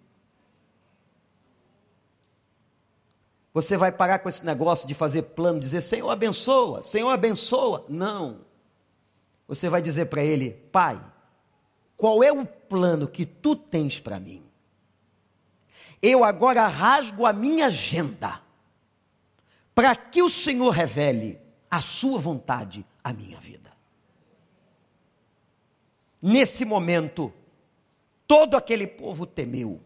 [3.59, 7.85] Você vai parar com esse negócio de fazer plano, dizer Senhor abençoa, Senhor abençoa.
[7.88, 8.47] Não.
[9.49, 10.97] Você vai dizer para ele, Pai,
[11.97, 14.44] qual é o plano que tu tens para mim?
[16.01, 18.40] Eu agora rasgo a minha agenda
[19.75, 23.73] para que o Senhor revele a sua vontade à minha vida.
[26.23, 27.33] Nesse momento,
[28.25, 29.81] todo aquele povo temeu.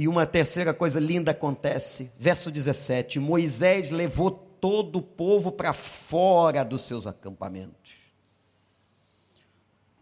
[0.00, 6.64] E uma terceira coisa linda acontece, verso 17: Moisés levou todo o povo para fora
[6.64, 7.92] dos seus acampamentos,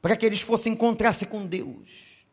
[0.00, 2.24] para que eles fossem encontrar-se com Deus.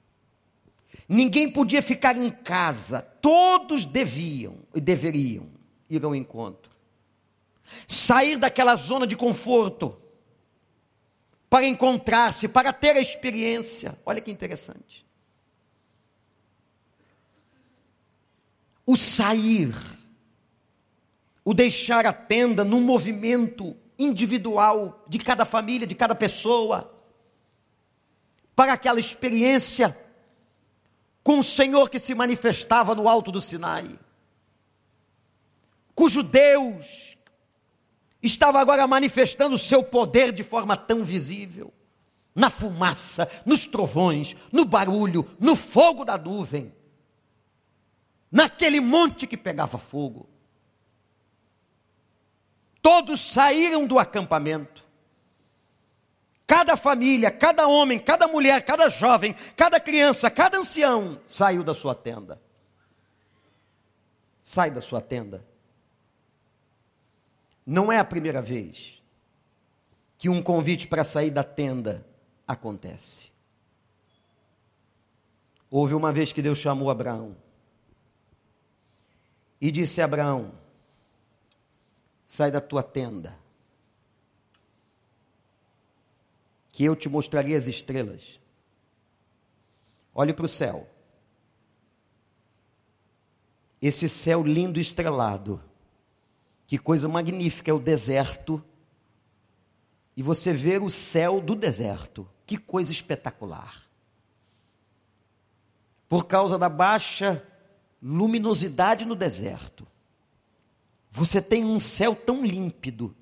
[1.10, 5.50] Ninguém podia ficar em casa, todos deviam e deveriam
[5.90, 6.72] ir ao encontro.
[7.88, 10.00] Sair daquela zona de conforto
[11.50, 13.98] para encontrar-se, para ter a experiência.
[14.06, 15.05] Olha que interessante.
[18.86, 19.74] O sair,
[21.44, 26.94] o deixar a tenda num movimento individual de cada família, de cada pessoa,
[28.56, 29.98] para aquela experiência
[31.24, 33.90] com o Senhor que se manifestava no alto do Sinai,
[35.96, 37.18] cujo Deus
[38.22, 41.74] estava agora manifestando o seu poder de forma tão visível,
[42.34, 46.74] na fumaça, nos trovões, no barulho, no fogo da nuvem,
[48.36, 50.30] naquele monte que pegava fogo.
[52.82, 54.86] Todos saíram do acampamento
[56.48, 61.96] Cada família, cada homem, cada mulher, cada jovem, cada criança, cada ancião saiu da sua
[61.96, 62.40] tenda.
[64.42, 65.44] Sai da sua tenda.
[67.66, 69.02] Não é a primeira vez
[70.20, 72.06] que um convite para sair da tenda
[72.48, 73.32] acontece.
[75.70, 77.36] Houve uma vez que Deus chamou Abraão
[79.66, 80.54] e disse a Abraão:
[82.24, 83.36] sai da tua tenda
[86.70, 88.40] que eu te mostraria as estrelas.
[90.14, 90.88] Olhe para o céu.
[93.82, 95.60] Esse céu lindo estrelado.
[96.68, 98.64] Que coisa magnífica é o deserto.
[100.16, 102.30] E você ver o céu do deserto.
[102.46, 103.84] Que coisa espetacular.
[106.08, 107.44] Por causa da baixa
[108.02, 109.88] luminosidade no deserto.
[111.12, 113.16] Você tem um céu tão límpido.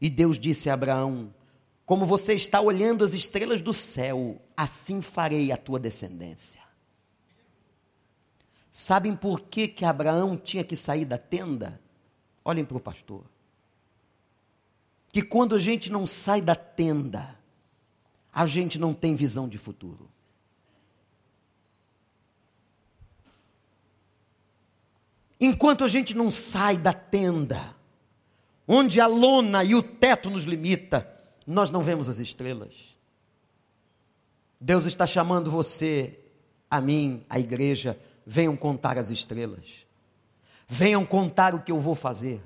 [0.00, 1.32] E Deus disse a Abraão:
[1.86, 6.60] como você está olhando as estrelas do céu, assim farei a tua descendência.
[8.72, 11.80] Sabem por que, que Abraão tinha que sair da tenda?
[12.44, 13.24] Olhem para o pastor.
[15.12, 17.38] Que quando a gente não sai da tenda,
[18.32, 20.10] a gente não tem visão de futuro.
[25.40, 27.74] Enquanto a gente não sai da tenda,
[28.66, 31.08] onde a lona e o teto nos limita,
[31.46, 32.96] nós não vemos as estrelas.
[34.60, 36.18] Deus está chamando você,
[36.70, 39.86] a mim, a igreja, venham contar as estrelas.
[40.66, 42.40] Venham contar o que eu vou fazer.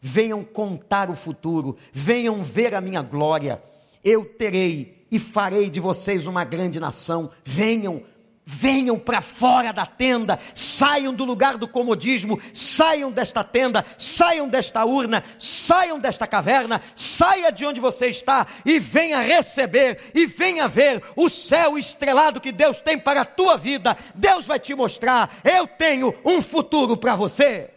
[0.00, 1.76] Venham contar o futuro.
[1.92, 3.60] Venham ver a minha glória.
[4.04, 7.30] Eu terei e farei de vocês uma grande nação.
[7.42, 8.02] Venham
[8.46, 14.84] Venham para fora da tenda, saiam do lugar do comodismo, saiam desta tenda, saiam desta
[14.84, 21.02] urna, saiam desta caverna, saia de onde você está e venha receber e venha ver
[21.16, 23.96] o céu estrelado que Deus tem para a tua vida.
[24.14, 27.70] Deus vai te mostrar, eu tenho um futuro para você.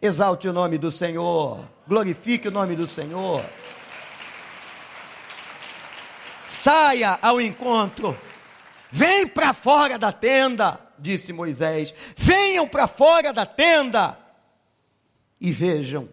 [0.00, 3.44] Exalte o nome do Senhor, glorifique o nome do Senhor.
[6.40, 8.18] Saia ao encontro
[8.92, 11.94] Vem para fora da tenda, disse Moisés.
[12.14, 14.18] Venham para fora da tenda
[15.40, 16.08] e vejam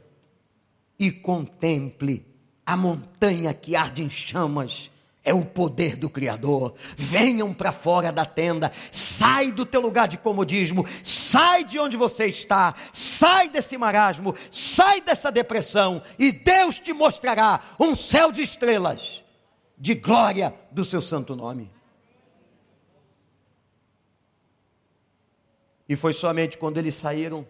[0.98, 2.26] e contemple
[2.66, 4.90] a montanha que arde em chamas
[5.26, 6.74] é o poder do Criador.
[6.96, 12.28] Venham para fora da tenda, sai do teu lugar de comodismo, sai de onde você
[12.28, 19.22] está, sai desse marasmo, sai dessa depressão, e Deus te mostrará um céu de estrelas,
[19.78, 21.79] de glória do seu santo nome.
[25.90, 27.46] E foi somente quando eles saíram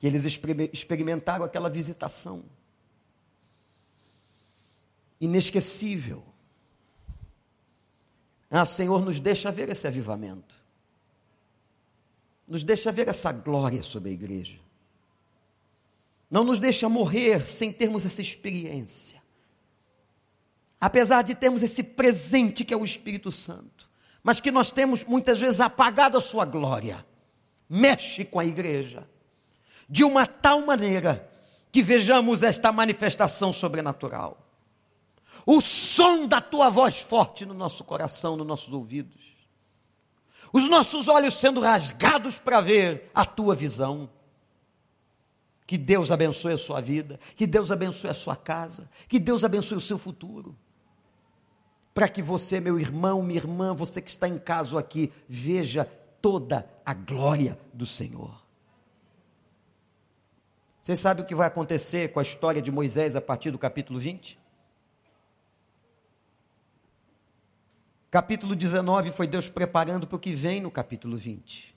[0.00, 2.44] que eles experimentaram aquela visitação
[5.20, 6.24] inesquecível.
[8.50, 10.56] Ah, Senhor, nos deixa ver esse avivamento.
[12.48, 14.58] Nos deixa ver essa glória sobre a igreja.
[16.28, 19.22] Não nos deixa morrer sem termos essa experiência.
[20.80, 23.71] Apesar de termos esse presente que é o Espírito Santo,
[24.22, 27.04] mas que nós temos muitas vezes apagado a sua glória.
[27.68, 29.08] Mexe com a igreja
[29.88, 31.28] de uma tal maneira
[31.70, 34.38] que vejamos esta manifestação sobrenatural.
[35.46, 39.22] O som da tua voz forte no nosso coração, nos nossos ouvidos.
[40.52, 44.08] Os nossos olhos sendo rasgados para ver a tua visão.
[45.66, 49.78] Que Deus abençoe a sua vida, que Deus abençoe a sua casa, que Deus abençoe
[49.78, 50.56] o seu futuro.
[51.94, 55.84] Para que você, meu irmão, minha irmã, você que está em casa aqui, veja
[56.20, 58.40] toda a glória do Senhor.
[60.80, 63.98] Vocês sabem o que vai acontecer com a história de Moisés a partir do capítulo
[63.98, 64.38] 20?
[68.10, 71.74] Capítulo 19 foi Deus preparando para o que vem no capítulo 20.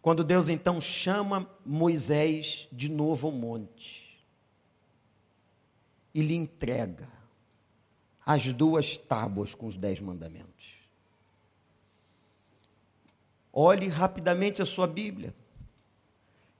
[0.00, 4.24] Quando Deus então chama Moisés de novo ao monte
[6.14, 7.15] e lhe entrega
[8.26, 10.74] as duas tábuas com os dez mandamentos.
[13.52, 15.32] Olhe rapidamente a sua Bíblia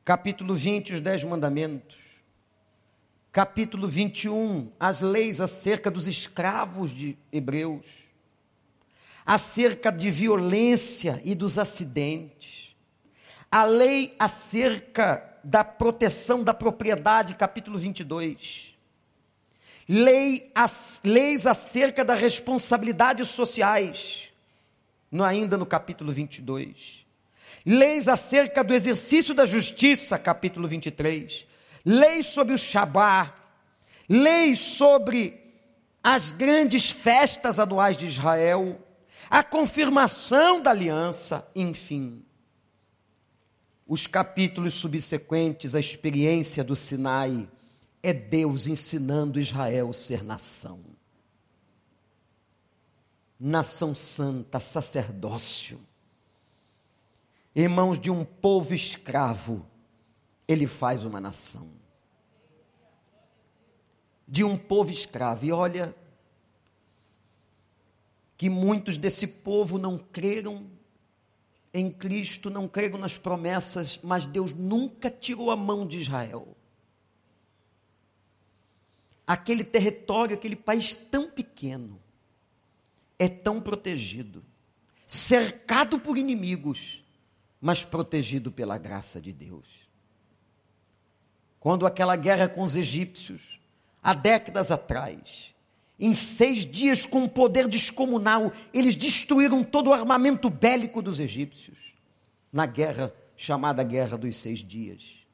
[0.06, 1.96] capítulo 20, os Dez Mandamentos.
[3.32, 8.04] Capítulo 21, as leis acerca dos escravos de Hebreus.
[9.26, 12.76] Acerca de violência e dos acidentes.
[13.50, 18.75] A lei acerca da proteção da propriedade, capítulo 22.
[19.88, 24.30] Lei, as, leis acerca das responsabilidades sociais,
[25.10, 27.06] no, ainda no capítulo 22
[27.66, 31.44] leis acerca do exercício da justiça, capítulo 23,
[31.84, 33.34] leis sobre o Shabá,
[34.08, 35.42] leis sobre
[36.00, 38.80] as grandes festas anuais de Israel,
[39.28, 42.24] a confirmação da aliança, enfim.
[43.84, 47.48] Os capítulos subsequentes, a experiência do Sinai,
[48.02, 50.80] é Deus ensinando Israel a ser nação.
[53.38, 55.78] Nação santa, sacerdócio
[57.58, 59.64] Irmãos, de um povo escravo,
[60.46, 61.66] ele faz uma nação.
[64.28, 65.46] De um povo escravo.
[65.46, 65.96] E olha,
[68.36, 70.66] que muitos desse povo não creram
[71.72, 76.54] em Cristo, não creram nas promessas, mas Deus nunca tirou a mão de Israel.
[79.26, 82.00] Aquele território, aquele país tão pequeno,
[83.18, 84.44] é tão protegido,
[85.06, 87.02] cercado por inimigos,
[87.60, 89.88] mas protegido pela graça de Deus.
[91.58, 93.58] Quando aquela guerra com os egípcios,
[94.02, 95.54] há décadas atrás,
[95.98, 101.94] em seis dias, com um poder descomunal, eles destruíram todo o armamento bélico dos egípcios,
[102.52, 105.25] na guerra chamada Guerra dos Seis Dias.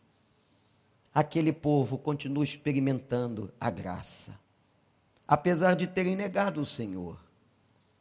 [1.15, 4.39] Aquele povo continua experimentando a graça,
[5.29, 7.19] apesar de terem negado o Senhor.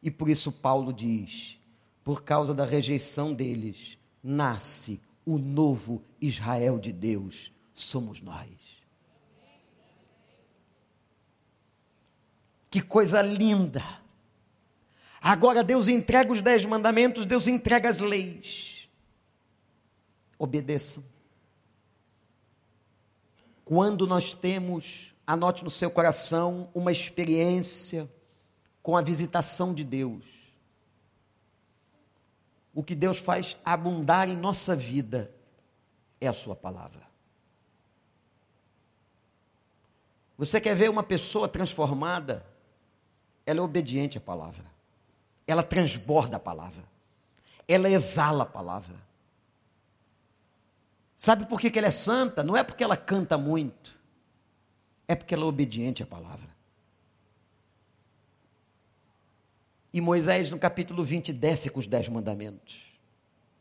[0.01, 1.59] E por isso Paulo diz:
[2.03, 8.47] por causa da rejeição deles, nasce o novo Israel de Deus, somos nós.
[12.69, 13.83] Que coisa linda!
[15.21, 18.89] Agora Deus entrega os dez mandamentos, Deus entrega as leis.
[20.39, 21.10] Obedeçam.
[23.71, 28.11] Quando nós temos, anote no seu coração, uma experiência
[28.83, 30.25] com a visitação de Deus,
[32.73, 35.33] o que Deus faz abundar em nossa vida
[36.19, 37.01] é a Sua palavra.
[40.37, 42.45] Você quer ver uma pessoa transformada?
[43.45, 44.65] Ela é obediente à palavra,
[45.47, 46.83] ela transborda a palavra,
[47.69, 49.10] ela exala a palavra.
[51.21, 52.41] Sabe por que, que ela é santa?
[52.41, 53.95] Não é porque ela canta muito,
[55.07, 56.49] é porque ela é obediente à palavra.
[59.93, 62.97] E Moisés, no capítulo 20, desce com os dez mandamentos,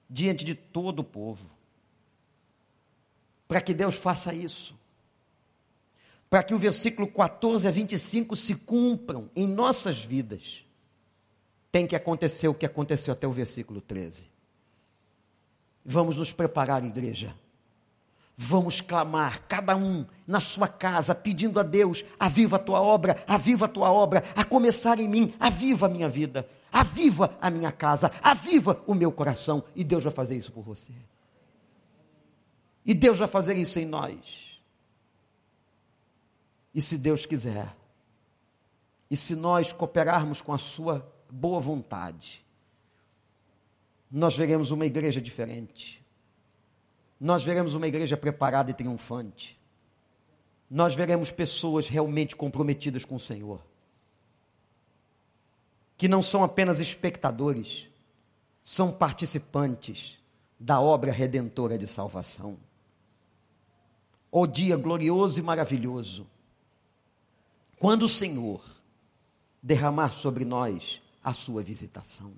[0.08, 1.44] diante de todo o povo,
[3.46, 4.74] para que Deus faça isso.
[6.30, 10.64] para que o versículo 14 a 25 se cumpram em nossas vidas,
[11.70, 14.24] tem que acontecer o que aconteceu até o versículo 13.
[15.84, 17.36] Vamos nos preparar, igreja.
[18.42, 23.66] Vamos clamar, cada um na sua casa, pedindo a Deus: aviva a tua obra, aviva
[23.66, 28.10] a tua obra, a começar em mim, aviva a minha vida, aviva a minha casa,
[28.22, 30.90] aviva o meu coração, e Deus vai fazer isso por você.
[32.82, 34.58] E Deus vai fazer isso em nós.
[36.74, 37.76] E se Deus quiser,
[39.10, 42.42] e se nós cooperarmos com a Sua boa vontade,
[44.10, 45.99] nós veremos uma igreja diferente
[47.20, 49.58] nós veremos uma igreja preparada e triunfante.
[50.70, 53.60] Nós veremos pessoas realmente comprometidas com o Senhor,
[55.98, 57.88] que não são apenas espectadores,
[58.62, 60.18] são participantes
[60.58, 62.58] da obra redentora de salvação.
[64.32, 66.26] O dia glorioso e maravilhoso,
[67.78, 68.64] quando o Senhor
[69.62, 72.32] derramar sobre nós a sua visitação.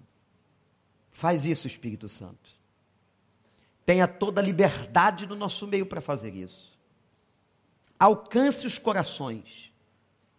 [1.12, 2.52] Faz isso, Espírito Santo
[3.85, 6.78] tenha toda a liberdade no nosso meio para fazer isso.
[7.99, 9.72] Alcance os corações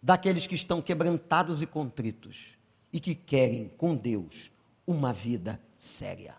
[0.02, 2.58] daqueles que estão quebrantados e contritos
[2.92, 4.50] e que querem com Deus
[4.86, 6.36] uma vida séria.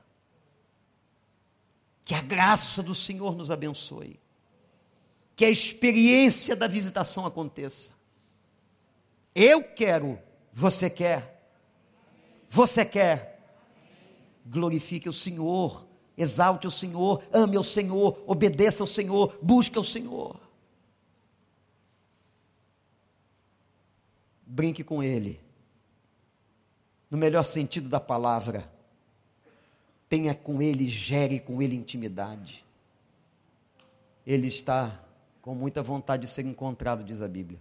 [2.04, 4.20] Que a graça do Senhor nos abençoe.
[5.36, 7.94] Que a experiência da visitação aconteça.
[9.34, 10.20] Eu quero,
[10.54, 11.50] você quer.
[12.48, 13.44] Você quer.
[14.46, 15.86] Glorifique o Senhor
[16.18, 20.40] Exalte o Senhor, ame o Senhor, obedeça ao Senhor, busque o Senhor.
[24.46, 25.40] Brinque com Ele,
[27.10, 28.72] no melhor sentido da palavra.
[30.08, 32.64] Tenha com Ele, gere com Ele intimidade.
[34.26, 35.04] Ele está
[35.42, 37.60] com muita vontade de ser encontrado, diz a Bíblia.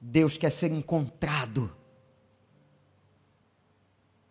[0.00, 1.74] Deus quer ser encontrado.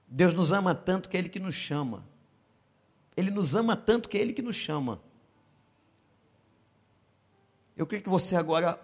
[0.07, 2.05] Deus nos ama tanto que é Ele que nos chama.
[3.15, 5.01] Ele nos ama tanto que é Ele que nos chama.
[7.75, 8.79] Eu queria que você agora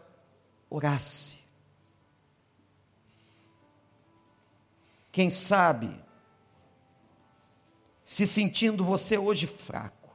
[0.70, 1.40] orasse.
[5.12, 6.02] Quem sabe,
[8.02, 10.10] se sentindo você hoje fraco,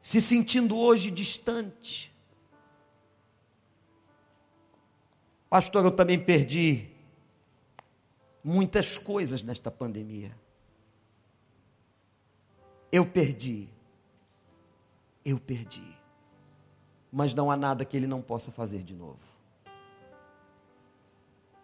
[0.00, 2.14] se sentindo hoje distante,
[5.50, 6.91] pastor, eu também perdi
[8.42, 10.34] muitas coisas nesta pandemia.
[12.90, 13.68] Eu perdi.
[15.24, 15.96] Eu perdi.
[17.10, 19.20] Mas não há nada que ele não possa fazer de novo.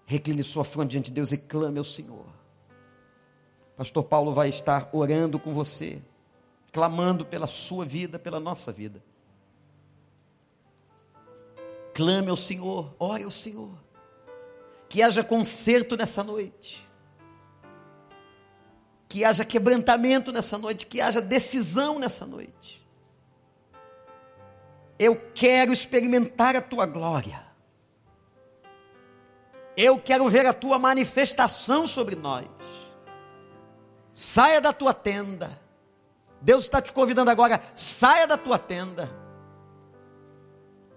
[0.06, 2.26] Recline sua fronte diante de Deus e clame ao Senhor.
[3.76, 6.02] Pastor Paulo vai estar orando com você,
[6.72, 9.02] clamando pela sua vida, pela nossa vida.
[11.94, 13.87] Clame ao Senhor, ore ao Senhor
[14.88, 16.88] que haja conserto nessa noite,
[19.08, 22.86] que haja quebrantamento nessa noite, que haja decisão nessa noite.
[24.98, 27.46] Eu quero experimentar a tua glória.
[29.76, 32.48] Eu quero ver a tua manifestação sobre nós.
[34.10, 35.56] Saia da tua tenda.
[36.40, 39.08] Deus está te convidando agora, saia da tua tenda.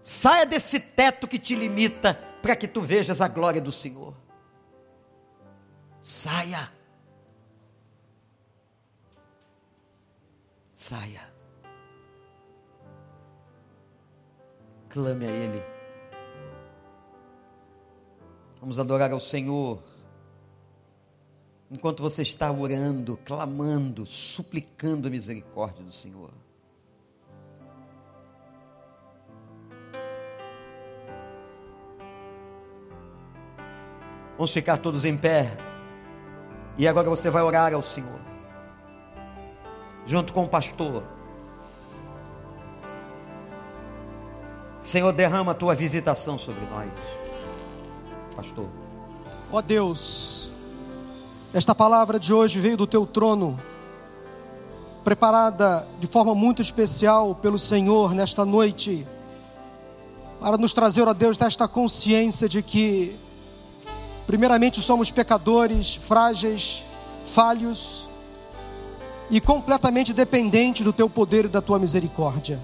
[0.02, 4.16] Saia desse teto que te limita para que tu vejas a glória do Senhor.
[6.02, 6.72] Saia.
[10.74, 11.32] Saia.
[14.90, 15.64] Clame a Ele.
[18.60, 19.82] Vamos adorar ao Senhor.
[21.70, 26.32] Enquanto você está orando, clamando, suplicando a misericórdia do Senhor.
[34.38, 35.56] Vamos ficar todos em pé.
[36.78, 38.20] E agora você vai orar ao Senhor.
[40.06, 41.04] Junto com o pastor.
[44.80, 46.90] Senhor, derrama a tua visitação sobre nós.
[48.36, 48.68] Pastor.
[49.52, 50.50] Ó oh Deus,
[51.54, 53.60] esta palavra de hoje veio do teu trono,
[55.04, 59.06] preparada de forma muito especial pelo Senhor nesta noite,
[60.40, 63.20] para nos trazer, ó Deus, desta consciência de que
[64.32, 66.86] Primeiramente, somos pecadores, frágeis,
[67.26, 68.08] falhos
[69.30, 72.58] e completamente dependentes do teu poder e da tua misericórdia.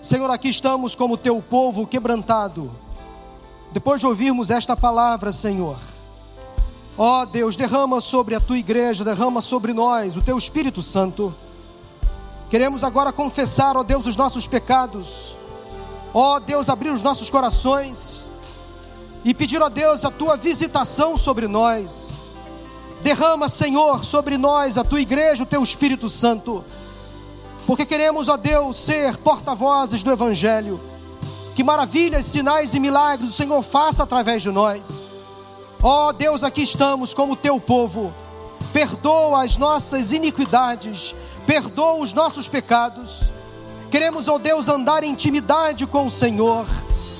[0.00, 2.70] Senhor, aqui estamos como teu povo quebrantado.
[3.72, 5.78] Depois de ouvirmos esta palavra, Senhor,
[6.96, 11.34] ó Deus, derrama sobre a tua igreja, derrama sobre nós o teu Espírito Santo.
[12.48, 15.36] Queremos agora confessar, ó Deus, os nossos pecados.
[16.14, 18.25] Ó Deus, abrir os nossos corações
[19.26, 22.12] e pedir, ó Deus, a tua visitação sobre nós.
[23.02, 26.64] Derrama, Senhor, sobre nós, a tua igreja, o teu Espírito Santo.
[27.66, 30.80] Porque queremos, ó Deus, ser porta-vozes do Evangelho.
[31.56, 35.10] Que maravilhas, sinais e milagres o Senhor faça através de nós.
[35.82, 38.12] Ó Deus, aqui estamos como teu povo.
[38.72, 43.22] Perdoa as nossas iniquidades, perdoa os nossos pecados.
[43.90, 46.64] Queremos, ó Deus, andar em intimidade com o Senhor.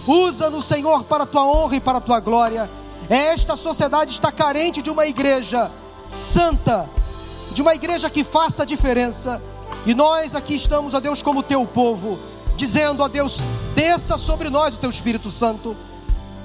[0.07, 2.71] Usa-nos, Senhor, para a tua honra e para a tua glória.
[3.09, 5.71] Esta sociedade está carente de uma igreja
[6.11, 6.89] santa,
[7.53, 9.43] de uma igreja que faça a diferença.
[9.85, 12.19] E nós aqui estamos, ó Deus, como teu povo,
[12.57, 13.45] dizendo, ó Deus,
[13.75, 15.77] desça sobre nós o teu Espírito Santo.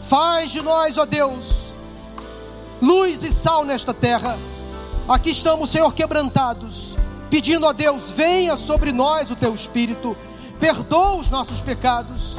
[0.01, 1.73] Faz de nós, ó Deus,
[2.81, 4.37] luz e sal nesta terra.
[5.07, 6.95] Aqui estamos, Senhor, quebrantados,
[7.29, 10.17] pedindo a Deus: venha sobre nós o teu Espírito,
[10.59, 12.37] perdoa os nossos pecados.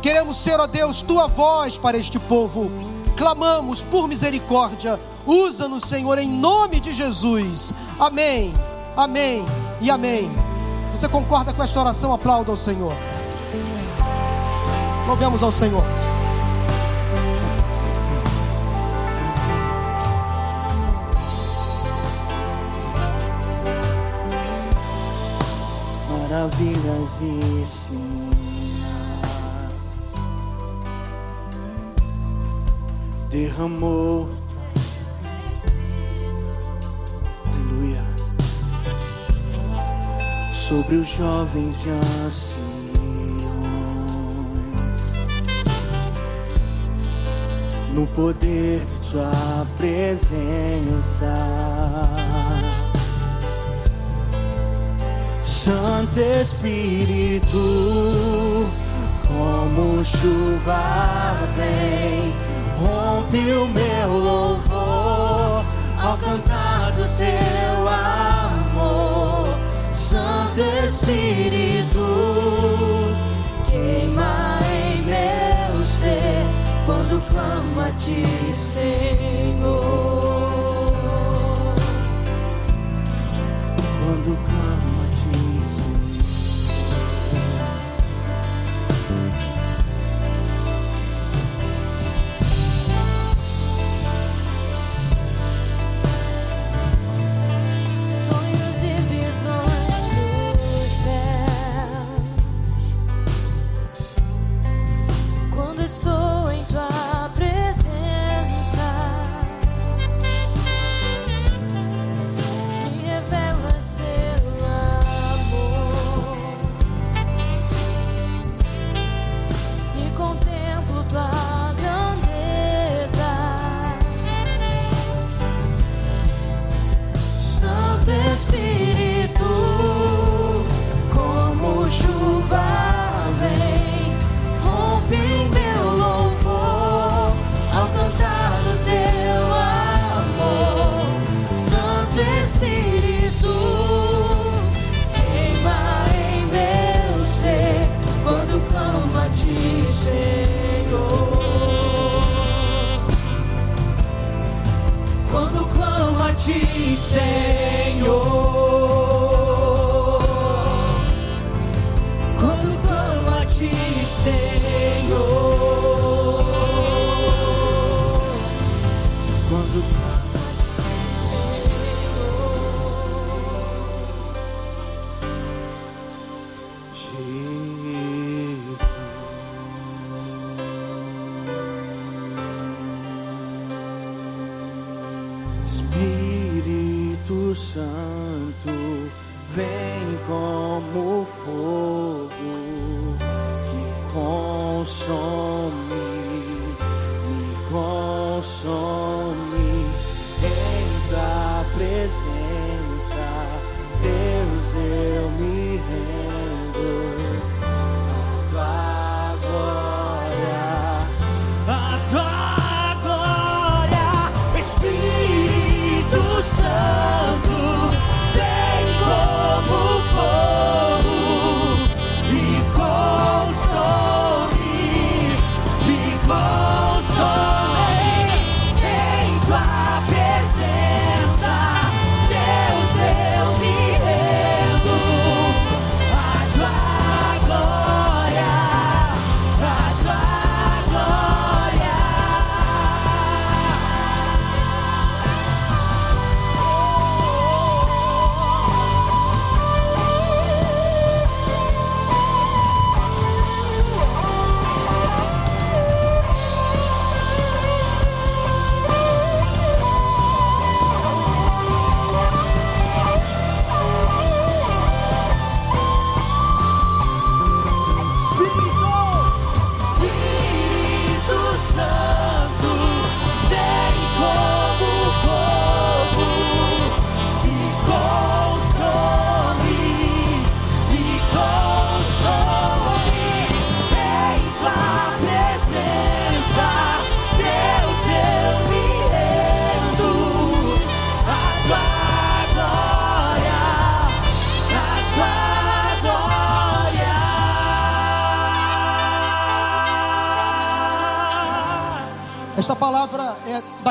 [0.00, 2.70] Queremos ser, ó Deus, tua voz para este povo.
[3.16, 4.98] Clamamos por misericórdia.
[5.26, 7.74] Usa-nos, Senhor, em nome de Jesus.
[7.98, 8.54] Amém,
[8.96, 9.44] amém
[9.80, 10.30] e amém.
[10.92, 12.12] Você concorda com esta oração?
[12.12, 12.92] Aplauda ao Senhor.
[15.06, 15.82] Louvemos ao Senhor.
[26.10, 27.64] Maravilhas e
[33.38, 34.28] derramou.
[37.46, 38.02] Aleluia.
[40.52, 42.58] Sobre os jovens e anciãos.
[47.94, 51.34] No poder de tua presença.
[55.44, 57.58] Santo Espírito,
[59.26, 62.47] como chuva vem,
[62.78, 65.64] rompe o meu louvor
[66.00, 69.48] ao cantar do teu amor.
[69.94, 72.06] Santo Espírito,
[73.66, 76.44] queima em meu ser
[76.86, 78.24] quando clamo a ti,
[78.56, 79.87] Senhor.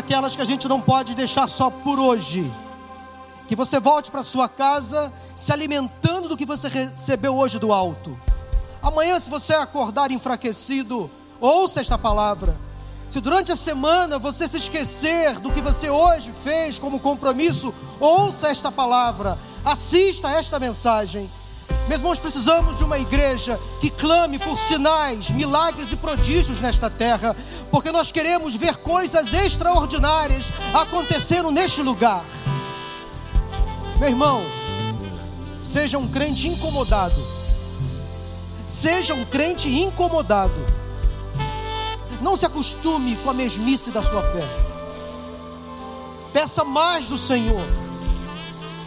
[0.07, 2.49] Daquelas que a gente não pode deixar só por hoje.
[3.45, 8.17] Que você volte para sua casa se alimentando do que você recebeu hoje do alto.
[8.81, 12.55] Amanhã, se você acordar enfraquecido, ouça esta palavra.
[13.09, 18.47] Se durante a semana você se esquecer do que você hoje fez como compromisso, ouça
[18.47, 21.29] esta palavra, assista a esta mensagem.
[21.87, 27.33] Meus irmãos, precisamos de uma igreja que clame por sinais, milagres e prodígios nesta terra,
[27.71, 32.25] porque nós queremos ver coisas extraordinárias acontecendo neste lugar.
[33.99, 34.43] Meu irmão,
[35.63, 37.15] seja um crente incomodado.
[38.65, 40.65] Seja um crente incomodado.
[42.21, 44.43] Não se acostume com a mesmice da sua fé.
[46.33, 47.65] Peça mais do Senhor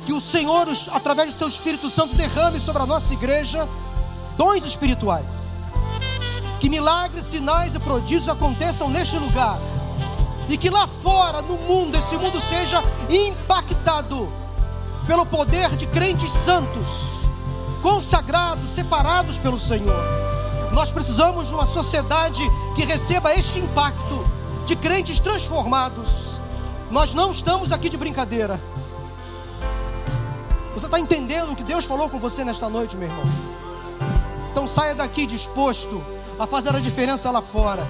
[0.05, 3.69] que o Senhor, através do seu Espírito Santo, derrame sobre a nossa igreja
[4.37, 5.55] dons espirituais.
[6.59, 9.59] Que milagres, sinais e prodígios aconteçam neste lugar.
[10.49, 14.29] E que lá fora, no mundo, esse mundo seja impactado
[15.07, 17.27] pelo poder de crentes santos,
[17.83, 20.05] consagrados, separados pelo Senhor.
[20.73, 22.43] Nós precisamos de uma sociedade
[22.75, 24.25] que receba este impacto
[24.67, 26.39] de crentes transformados.
[26.91, 28.61] Nós não estamos aqui de brincadeira.
[30.81, 33.25] Você está entendendo o que Deus falou com você nesta noite, meu irmão?
[34.51, 36.03] Então saia daqui disposto
[36.39, 37.87] a fazer a diferença lá fora.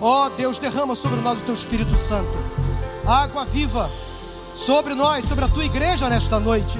[0.00, 2.32] Ó oh, Deus, derrama sobre nós o teu Espírito Santo,
[3.06, 3.90] água viva
[4.54, 6.78] sobre nós, sobre a tua igreja nesta noite.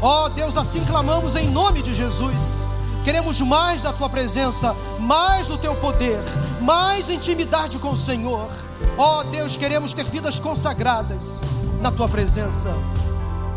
[0.00, 2.64] Ó oh, Deus, assim clamamos em nome de Jesus.
[3.02, 6.20] Queremos mais da tua presença, mais do teu poder,
[6.60, 8.48] mais intimidade com o Senhor.
[8.96, 11.42] Ó oh, Deus, queremos ter vidas consagradas
[11.82, 12.72] na tua presença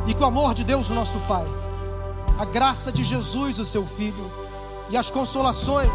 [0.06, 1.46] e que o amor de Deus, o nosso Pai,
[2.38, 4.32] a graça de Jesus, o seu Filho,
[4.90, 5.92] e as consolações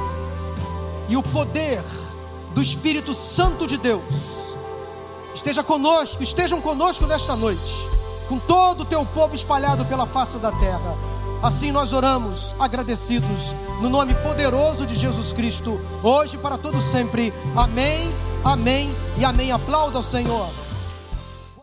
[1.08, 1.82] e o poder
[2.54, 4.02] do Espírito Santo de Deus
[5.34, 7.88] esteja conosco, estejam conosco nesta noite,
[8.28, 10.96] com todo o teu povo espalhado pela face da terra.
[11.40, 17.32] Assim nós oramos, agradecidos, no nome poderoso de Jesus Cristo, hoje para todo sempre.
[17.56, 18.12] Amém,
[18.44, 19.52] amém e amém.
[19.52, 20.48] Aplauda ao Senhor.